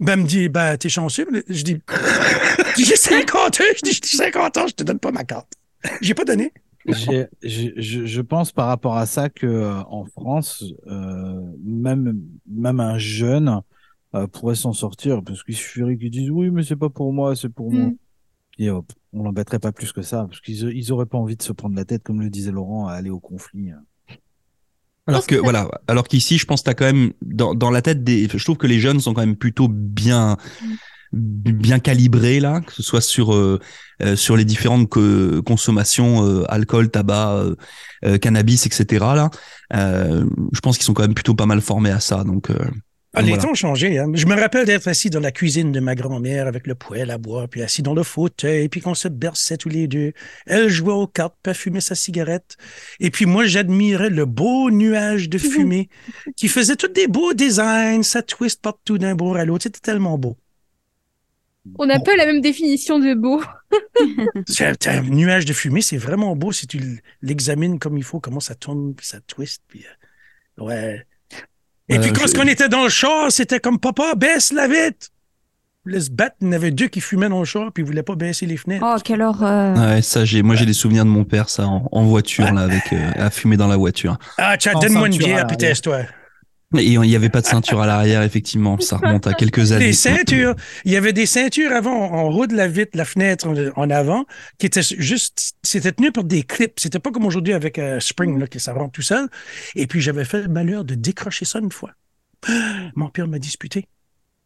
ben, 0.00 0.12
elle 0.14 0.20
me 0.20 0.26
dit, 0.26 0.48
ben, 0.48 0.76
t'es 0.76 0.88
chanceux. 0.88 1.26
Je 1.48 1.62
dis, 1.62 1.78
j'ai 2.78 2.96
50 2.96 3.60
ans. 3.60 3.64
Je 3.76 3.82
dis, 3.82 3.92
j'ai 4.02 4.16
50 4.16 4.56
ans, 4.56 4.66
je 4.66 4.74
te 4.74 4.82
donne 4.82 4.98
pas 4.98 5.12
ma 5.12 5.24
carte. 5.24 5.52
J'ai 6.00 6.14
pas 6.14 6.24
donné. 6.24 6.52
Je, 6.86 7.26
je, 7.42 8.06
je 8.06 8.20
pense 8.20 8.52
par 8.52 8.66
rapport 8.66 8.96
à 8.96 9.06
ça 9.06 9.28
que 9.28 9.46
euh, 9.46 9.82
en 9.84 10.04
France, 10.04 10.64
euh, 10.86 11.40
même 11.62 12.20
même 12.48 12.80
un 12.80 12.98
jeune 12.98 13.60
euh, 14.14 14.26
pourrait 14.26 14.56
s'en 14.56 14.72
sortir 14.72 15.22
parce 15.22 15.42
qu'il 15.44 15.56
suffirait 15.56 15.96
qu'ils 15.96 16.10
disent 16.10 16.30
oui 16.30 16.50
mais 16.50 16.62
c'est 16.62 16.76
pas 16.76 16.90
pour 16.90 17.12
moi, 17.12 17.36
c'est 17.36 17.48
pour 17.48 17.72
moi. 17.72 17.86
Mm. 17.86 17.96
Et 18.58 18.70
hop, 18.70 18.92
on 19.12 19.22
l'embêterait 19.22 19.58
pas 19.58 19.72
plus 19.72 19.92
que 19.92 20.02
ça 20.02 20.26
parce 20.26 20.40
qu'ils 20.40 20.76
ils 20.76 20.92
auraient 20.92 21.06
pas 21.06 21.18
envie 21.18 21.36
de 21.36 21.42
se 21.42 21.52
prendre 21.52 21.76
la 21.76 21.84
tête 21.84 22.02
comme 22.02 22.20
le 22.20 22.30
disait 22.30 22.52
Laurent 22.52 22.88
à 22.88 22.92
aller 22.94 23.10
au 23.10 23.20
conflit. 23.20 23.70
Alors 25.06 25.26
que 25.26 25.34
voilà, 25.34 25.68
alors 25.88 26.06
qu'ici, 26.06 26.38
je 26.38 26.44
pense 26.44 26.60
que 26.60 26.66
t'as 26.66 26.74
quand 26.74 26.84
même 26.84 27.12
dans, 27.22 27.54
dans 27.54 27.70
la 27.70 27.82
tête 27.82 28.04
des, 28.04 28.28
je 28.28 28.44
trouve 28.44 28.56
que 28.56 28.68
les 28.68 28.78
jeunes 28.78 29.00
sont 29.00 29.14
quand 29.14 29.22
même 29.22 29.36
plutôt 29.36 29.66
bien 29.68 30.36
bien 31.12 31.78
calibrés 31.78 32.40
là, 32.40 32.60
que 32.60 32.72
ce 32.72 32.82
soit 32.82 33.00
sur 33.00 33.34
euh, 33.34 33.60
euh, 34.02 34.16
sur 34.16 34.36
les 34.36 34.44
différentes 34.44 34.88
co- 34.88 35.42
consommations 35.42 36.26
euh, 36.26 36.44
alcool, 36.50 36.90
tabac, 36.90 37.32
euh, 37.34 37.54
euh, 38.04 38.18
cannabis, 38.18 38.66
etc. 38.66 39.04
Là, 39.14 39.30
euh, 39.74 40.24
je 40.52 40.60
pense 40.60 40.76
qu'ils 40.78 40.84
sont 40.86 40.94
quand 40.94 41.02
même 41.02 41.14
plutôt 41.14 41.34
pas 41.34 41.46
mal 41.46 41.60
formés 41.60 41.90
à 41.90 42.00
ça. 42.00 42.24
Donc, 42.24 42.50
euh, 42.50 42.56
Ah, 43.14 43.20
donc 43.20 43.26
les 43.26 43.28
voilà. 43.34 43.42
temps 43.42 43.50
ont 43.50 43.54
changé. 43.54 43.98
Hein. 43.98 44.10
Je 44.14 44.24
me 44.24 44.34
rappelle 44.34 44.64
d'être 44.64 44.88
assis 44.88 45.10
dans 45.10 45.20
la 45.20 45.32
cuisine 45.32 45.70
de 45.70 45.80
ma 45.80 45.94
grand-mère 45.94 46.46
avec 46.46 46.66
le 46.66 46.74
poêle 46.74 47.10
à 47.10 47.18
bois, 47.18 47.46
puis 47.46 47.60
assis 47.62 47.82
dans 47.82 47.92
le 47.92 48.02
fauteuil, 48.02 48.68
puis 48.70 48.80
qu'on 48.80 48.94
se 48.94 49.08
berçait 49.08 49.58
tous 49.58 49.68
les 49.68 49.86
deux. 49.86 50.12
Elle 50.46 50.70
jouait 50.70 50.94
aux 50.94 51.06
cartes, 51.06 51.34
puis 51.42 51.50
elle 51.50 51.56
fumait 51.56 51.82
sa 51.82 51.94
cigarette. 51.94 52.56
Et 53.00 53.10
puis 53.10 53.26
moi, 53.26 53.44
j'admirais 53.44 54.08
le 54.08 54.24
beau 54.24 54.70
nuage 54.70 55.28
de 55.28 55.36
fumée 55.52 55.90
qui 56.36 56.48
faisait 56.48 56.76
tous 56.76 56.88
des 56.88 57.06
beaux 57.06 57.34
designs, 57.34 58.02
ça 58.02 58.22
twist 58.22 58.62
partout 58.62 58.96
d'un 58.96 59.14
bord 59.14 59.36
à 59.36 59.44
l'autre. 59.44 59.64
C'était 59.64 59.80
tellement 59.80 60.16
beau. 60.16 60.38
On 61.78 61.86
n'a 61.86 62.00
pas 62.00 62.16
la 62.16 62.26
même 62.26 62.40
définition 62.40 62.98
de 62.98 63.14
beau. 63.14 63.42
C'est 64.48 64.86
un 64.88 65.02
nuage 65.02 65.44
de 65.44 65.52
fumée, 65.52 65.80
c'est 65.80 65.96
vraiment 65.96 66.34
beau 66.36 66.52
si 66.52 66.66
tu 66.66 67.02
l'examines 67.22 67.78
comme 67.78 67.96
il 67.96 68.04
faut, 68.04 68.20
comment 68.20 68.40
ça 68.40 68.54
tourne, 68.54 68.94
puis 68.94 69.06
ça 69.06 69.18
twist, 69.20 69.62
puis 69.68 69.84
euh, 70.58 70.64
ouais. 70.64 71.06
Et 71.88 71.98
Euh, 71.98 72.00
puis 72.00 72.12
quand 72.12 72.26
on 72.38 72.46
était 72.46 72.68
dans 72.68 72.82
le 72.82 72.88
char, 72.88 73.30
c'était 73.30 73.60
comme 73.60 73.78
papa, 73.78 74.14
baisse 74.16 74.52
la 74.52 74.66
vitre. 74.66 75.08
Le 75.84 75.98
se 76.00 76.10
battre, 76.10 76.36
il 76.40 76.46
y 76.46 76.50
en 76.50 76.52
avait 76.52 76.70
deux 76.70 76.86
qui 76.88 77.00
fumaient 77.00 77.28
dans 77.28 77.40
le 77.40 77.44
char, 77.44 77.72
puis 77.72 77.82
ils 77.82 77.86
voulaient 77.86 78.04
pas 78.04 78.14
baisser 78.14 78.46
les 78.46 78.56
fenêtres. 78.56 78.84
Oh, 78.86 79.00
quelle 79.02 79.22
horreur. 79.22 79.76
Ouais, 79.76 80.02
ça, 80.02 80.24
j'ai, 80.24 80.42
moi, 80.42 80.54
j'ai 80.54 80.66
des 80.66 80.72
souvenirs 80.74 81.04
de 81.04 81.10
mon 81.10 81.24
père, 81.24 81.48
ça, 81.48 81.66
en, 81.66 81.88
en 81.90 82.04
voiture, 82.04 82.52
là, 82.52 82.62
avec, 82.62 82.92
euh, 82.92 83.10
à 83.16 83.30
fumer 83.30 83.56
dans 83.56 83.66
la 83.66 83.76
voiture. 83.76 84.16
Ah, 84.38 84.56
tiens, 84.56 84.74
donne-moi 84.80 85.08
une 85.08 85.16
bière, 85.16 85.46
puis 85.46 85.56
l'arrière. 85.60 86.12
Et 86.78 86.92
il 86.92 87.00
n'y 87.00 87.16
avait 87.16 87.28
pas 87.28 87.40
de 87.40 87.46
ceinture 87.46 87.80
à 87.80 87.86
l'arrière, 87.86 88.22
effectivement. 88.22 88.78
Ça 88.80 88.96
remonte 88.96 89.26
à 89.26 89.34
quelques 89.34 89.72
années. 89.72 89.86
Des 89.86 89.92
ceintures. 89.92 90.54
Il 90.84 90.92
y 90.92 90.96
avait 90.96 91.12
des 91.12 91.26
ceintures 91.26 91.72
avant, 91.72 92.10
en 92.12 92.30
haut 92.30 92.46
de 92.46 92.56
la 92.56 92.68
vitre, 92.68 92.92
la 92.94 93.04
fenêtre 93.04 93.46
en, 93.76 93.90
avant, 93.90 94.24
qui 94.58 94.66
étaient 94.66 94.82
juste, 94.82 95.54
c'était 95.62 95.92
tenu 95.92 96.12
par 96.12 96.24
des 96.24 96.42
clips. 96.42 96.80
C'était 96.80 96.98
pas 96.98 97.10
comme 97.10 97.26
aujourd'hui 97.26 97.52
avec 97.52 97.78
un 97.78 98.00
spring, 98.00 98.38
là, 98.38 98.46
que 98.46 98.58
ça 98.58 98.72
rentre 98.72 98.92
tout 98.92 99.02
seul. 99.02 99.28
Et 99.74 99.86
puis, 99.86 100.00
j'avais 100.00 100.24
fait 100.24 100.42
le 100.42 100.48
malheur 100.48 100.84
de 100.84 100.94
décrocher 100.94 101.44
ça 101.44 101.58
une 101.58 101.72
fois. 101.72 101.90
Mon 102.96 103.08
père 103.08 103.28
m'a 103.28 103.38
disputé 103.38 103.86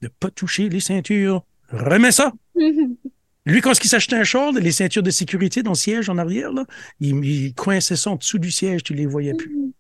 de 0.03 0.09
pas 0.09 0.31
toucher 0.31 0.69
les 0.69 0.81
ceintures. 0.81 1.45
Remets 1.71 2.13
ça. 2.13 2.33
Lui, 3.47 3.61
quand 3.61 3.73
il 3.83 3.89
s'achetait 3.89 4.17
un 4.17 4.25
char, 4.25 4.51
les 4.53 4.73
ceintures 4.73 5.05
de 5.05 5.11
sécurité 5.11 5.63
dans 5.63 5.71
le 5.71 5.77
siège 5.77 6.11
en 6.11 6.19
arrière, 6.19 6.53
là, 6.53 6.65
il, 6.99 7.25
il 7.25 7.55
coinçait 7.55 7.95
ça 7.95 8.11
en 8.11 8.17
dessous 8.17 8.39
du 8.39 8.51
siège, 8.51 8.83
tu 8.83 8.93
les 8.93 9.07
voyais 9.07 9.35
plus. 9.35 9.73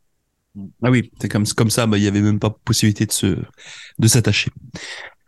Ah 0.82 0.90
oui, 0.90 1.10
c'est 1.20 1.28
comme, 1.28 1.46
comme 1.46 1.70
ça, 1.70 1.86
bah, 1.86 1.98
il 1.98 2.04
y 2.04 2.08
avait 2.08 2.22
même 2.22 2.38
pas 2.38 2.50
possibilité 2.64 3.06
de 3.06 3.12
se, 3.12 3.36
de 3.98 4.08
s'attacher. 4.08 4.50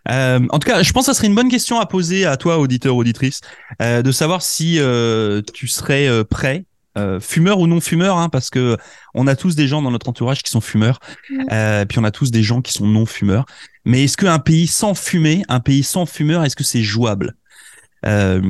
Euh, 0.09 0.41
en 0.51 0.59
tout 0.59 0.67
cas, 0.67 0.83
je 0.83 0.93
pense 0.93 1.07
que 1.07 1.13
ça 1.13 1.15
serait 1.15 1.27
une 1.27 1.35
bonne 1.35 1.51
question 1.51 1.79
à 1.81 1.87
poser 1.87 2.25
à 2.25 2.37
toi, 2.37 2.59
auditeur, 2.59 2.97
auditrice, 2.97 3.41
euh, 3.83 4.01
de 4.01 4.11
savoir 4.11 4.43
si 4.43 4.79
euh, 4.79 5.43
tu 5.53 5.69
serais 5.69 6.09
euh, 6.09 6.25
prêt, 6.25 6.65
euh, 6.97 7.21
fumeur 7.21 7.59
ou 7.61 7.67
non 7.67 7.81
fumeur, 7.81 8.17
hein, 8.17 8.29
parce 8.31 8.49
que 8.49 8.79
on 9.15 9.27
a 9.27 9.37
tous 9.37 9.55
des 9.55 9.69
gens 9.69 9.83
dans 9.83 9.91
notre 9.91 10.09
entourage 10.09 10.43
qui 10.43 10.51
sont 10.51 10.63
fumeurs, 10.63 10.99
euh, 11.53 11.85
puis 11.85 11.99
on 11.99 12.05
a 12.05 12.11
tous 12.11 12.31
des 12.31 12.43
gens 12.43 12.63
qui 12.63 12.73
sont 12.73 12.87
non 12.87 13.05
fumeurs. 13.05 13.45
Mais 13.85 14.05
est-ce 14.05 14.17
qu'un 14.17 14.39
pays 14.39 14.67
sans 14.67 14.95
fumer, 14.95 15.43
un 15.49 15.61
pays 15.61 15.83
sans 15.83 16.07
fumeur, 16.07 16.43
est-ce 16.45 16.57
que 16.57 16.65
c'est 16.65 16.83
jouable? 16.83 17.35
Euh, 18.07 18.41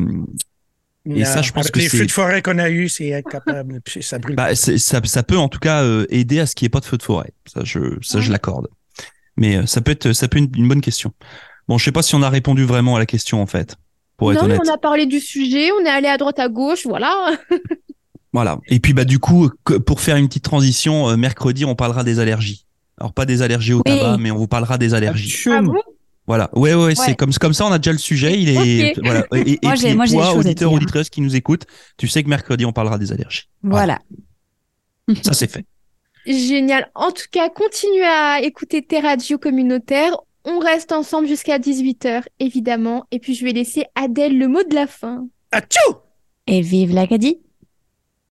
Et 1.15 1.25
ça, 1.25 1.43
je 1.43 1.53
pense 1.53 1.67
Avec 1.67 1.75
que 1.75 1.79
les 1.81 1.89
feux 1.89 2.07
de 2.07 2.11
forêt 2.11 2.43
qu'on 2.43 2.59
a 2.59 2.69
eu, 2.71 2.89
c'est 2.89 3.15
incapable. 3.15 3.81
Puis 3.85 4.03
ça 4.03 4.19
brûle. 4.19 4.37
bah, 4.37 4.55
ça, 4.55 5.01
ça 5.05 5.23
peut 5.23 5.39
en 5.39 5.49
tout 5.49 5.59
cas 5.59 5.83
euh, 5.83 6.07
aider 6.11 6.41
à 6.41 6.47
ce 6.47 6.55
qu'il 6.55 6.65
n'y 6.65 6.69
ait 6.69 6.71
pas 6.71 6.81
de 6.81 6.85
feu 6.85 6.97
de 6.99 7.03
forêt. 7.03 7.33
Ça, 7.47 7.61
je, 7.65 7.99
ça, 8.03 8.21
je 8.21 8.31
l'accorde. 8.31 8.69
Mais 9.37 9.57
euh, 9.57 9.67
ça 9.67 9.81
peut 9.81 9.93
être, 9.93 10.13
ça 10.13 10.29
peut 10.29 10.39
être 10.39 10.45
une, 10.57 10.63
une 10.63 10.69
bonne 10.69 10.81
question. 10.81 11.13
Bon, 11.69 11.79
je 11.79 11.85
sais 11.85 11.93
pas 11.93 12.03
si 12.03 12.15
on 12.15 12.23
a 12.23 12.29
répondu 12.31 12.65
vraiment 12.65 12.97
à 12.97 12.99
la 12.99 13.07
question 13.07 13.41
en 13.43 13.47
fait, 13.47 13.77
pour 14.17 14.33
être 14.33 14.39
non, 14.41 14.47
honnête. 14.47 14.61
on 14.67 14.73
a 14.73 14.79
parlé 14.79 15.07
du 15.07 15.21
sujet, 15.21 15.71
on 15.73 15.85
est 15.85 15.89
allé 15.91 16.09
à 16.09 16.17
droite 16.19 16.39
à 16.39 16.49
gauche, 16.49 16.85
voilà. 16.87 17.15
Voilà. 18.35 18.59
Et 18.69 18.79
puis 18.79 18.93
bah 18.93 19.05
du 19.07 19.19
coup, 19.19 19.51
que- 19.65 19.75
pour 19.79 20.03
faire 20.03 20.17
une 20.17 20.29
petite 20.29 20.45
transition, 20.45 21.09
euh, 21.09 21.17
mercredi, 21.17 21.65
on 21.65 21.75
parlera 21.75 22.05
des 22.05 22.21
allergies. 22.21 22.67
Alors 23.01 23.15
pas 23.15 23.25
des 23.25 23.41
allergies 23.41 23.73
au 23.73 23.79
Oui. 23.79 23.83
tabac, 23.99 24.19
mais 24.19 24.31
on 24.31 24.37
vous 24.37 24.47
parlera 24.49 24.77
des 24.77 24.93
allergies. 24.93 25.35
Ah 25.51 25.63
bon? 25.63 25.75
Voilà. 26.29 26.49
Ouais, 26.53 26.75
ouais, 26.75 26.95
c'est 26.95 27.09
Ouais. 27.09 27.15
comme 27.17 27.33
comme 27.33 27.55
ça, 27.55 27.67
on 27.67 27.73
a 27.73 27.79
déjà 27.79 27.91
le 27.93 27.99
sujet. 27.99 28.39
Il 28.41 28.51
est 28.51 28.93
Ok. 28.93 29.01
voilà. 29.05 29.27
Et, 29.35 29.53
et 29.55 29.59
Moi, 29.63 29.75
j'ai- 29.75 29.89
puis, 29.89 29.97
moi, 29.97 30.07
toi, 30.07 30.35
auditeur, 30.35 30.73
auditrice 30.73 31.09
qui 31.11 31.21
nous 31.23 31.35
écoute, 31.35 31.65
tu 31.97 32.07
sais 32.07 32.23
que 32.23 32.29
mercredi, 32.29 32.65
on 32.67 32.73
parlera 32.73 32.99
des 32.99 33.11
allergies. 33.13 33.49
Voilà. 33.63 33.99
Ça 35.23 35.33
c'est 35.33 35.51
fait. 35.51 35.65
Génial. 36.27 36.91
En 36.95 37.11
tout 37.11 37.25
cas, 37.33 37.49
continuez 37.49 38.05
à 38.05 38.41
écouter 38.43 38.83
tes 38.83 39.01
radios 39.01 39.39
communautaires. 39.39 40.15
On 40.45 40.59
reste 40.59 40.93
ensemble 40.93 41.27
jusqu'à 41.27 41.59
18h, 41.59 42.23
évidemment. 42.39 43.05
Et 43.11 43.19
puis, 43.19 43.35
je 43.35 43.45
vais 43.45 43.53
laisser 43.53 43.85
Adèle 43.95 44.37
le 44.39 44.49
mot 44.49 44.63
de 44.63 44.75
la 44.75 44.87
fin. 44.87 45.27
Atchou! 45.51 45.95
Et 46.47 46.61
vive 46.61 46.95
l'Acadie 46.95 47.39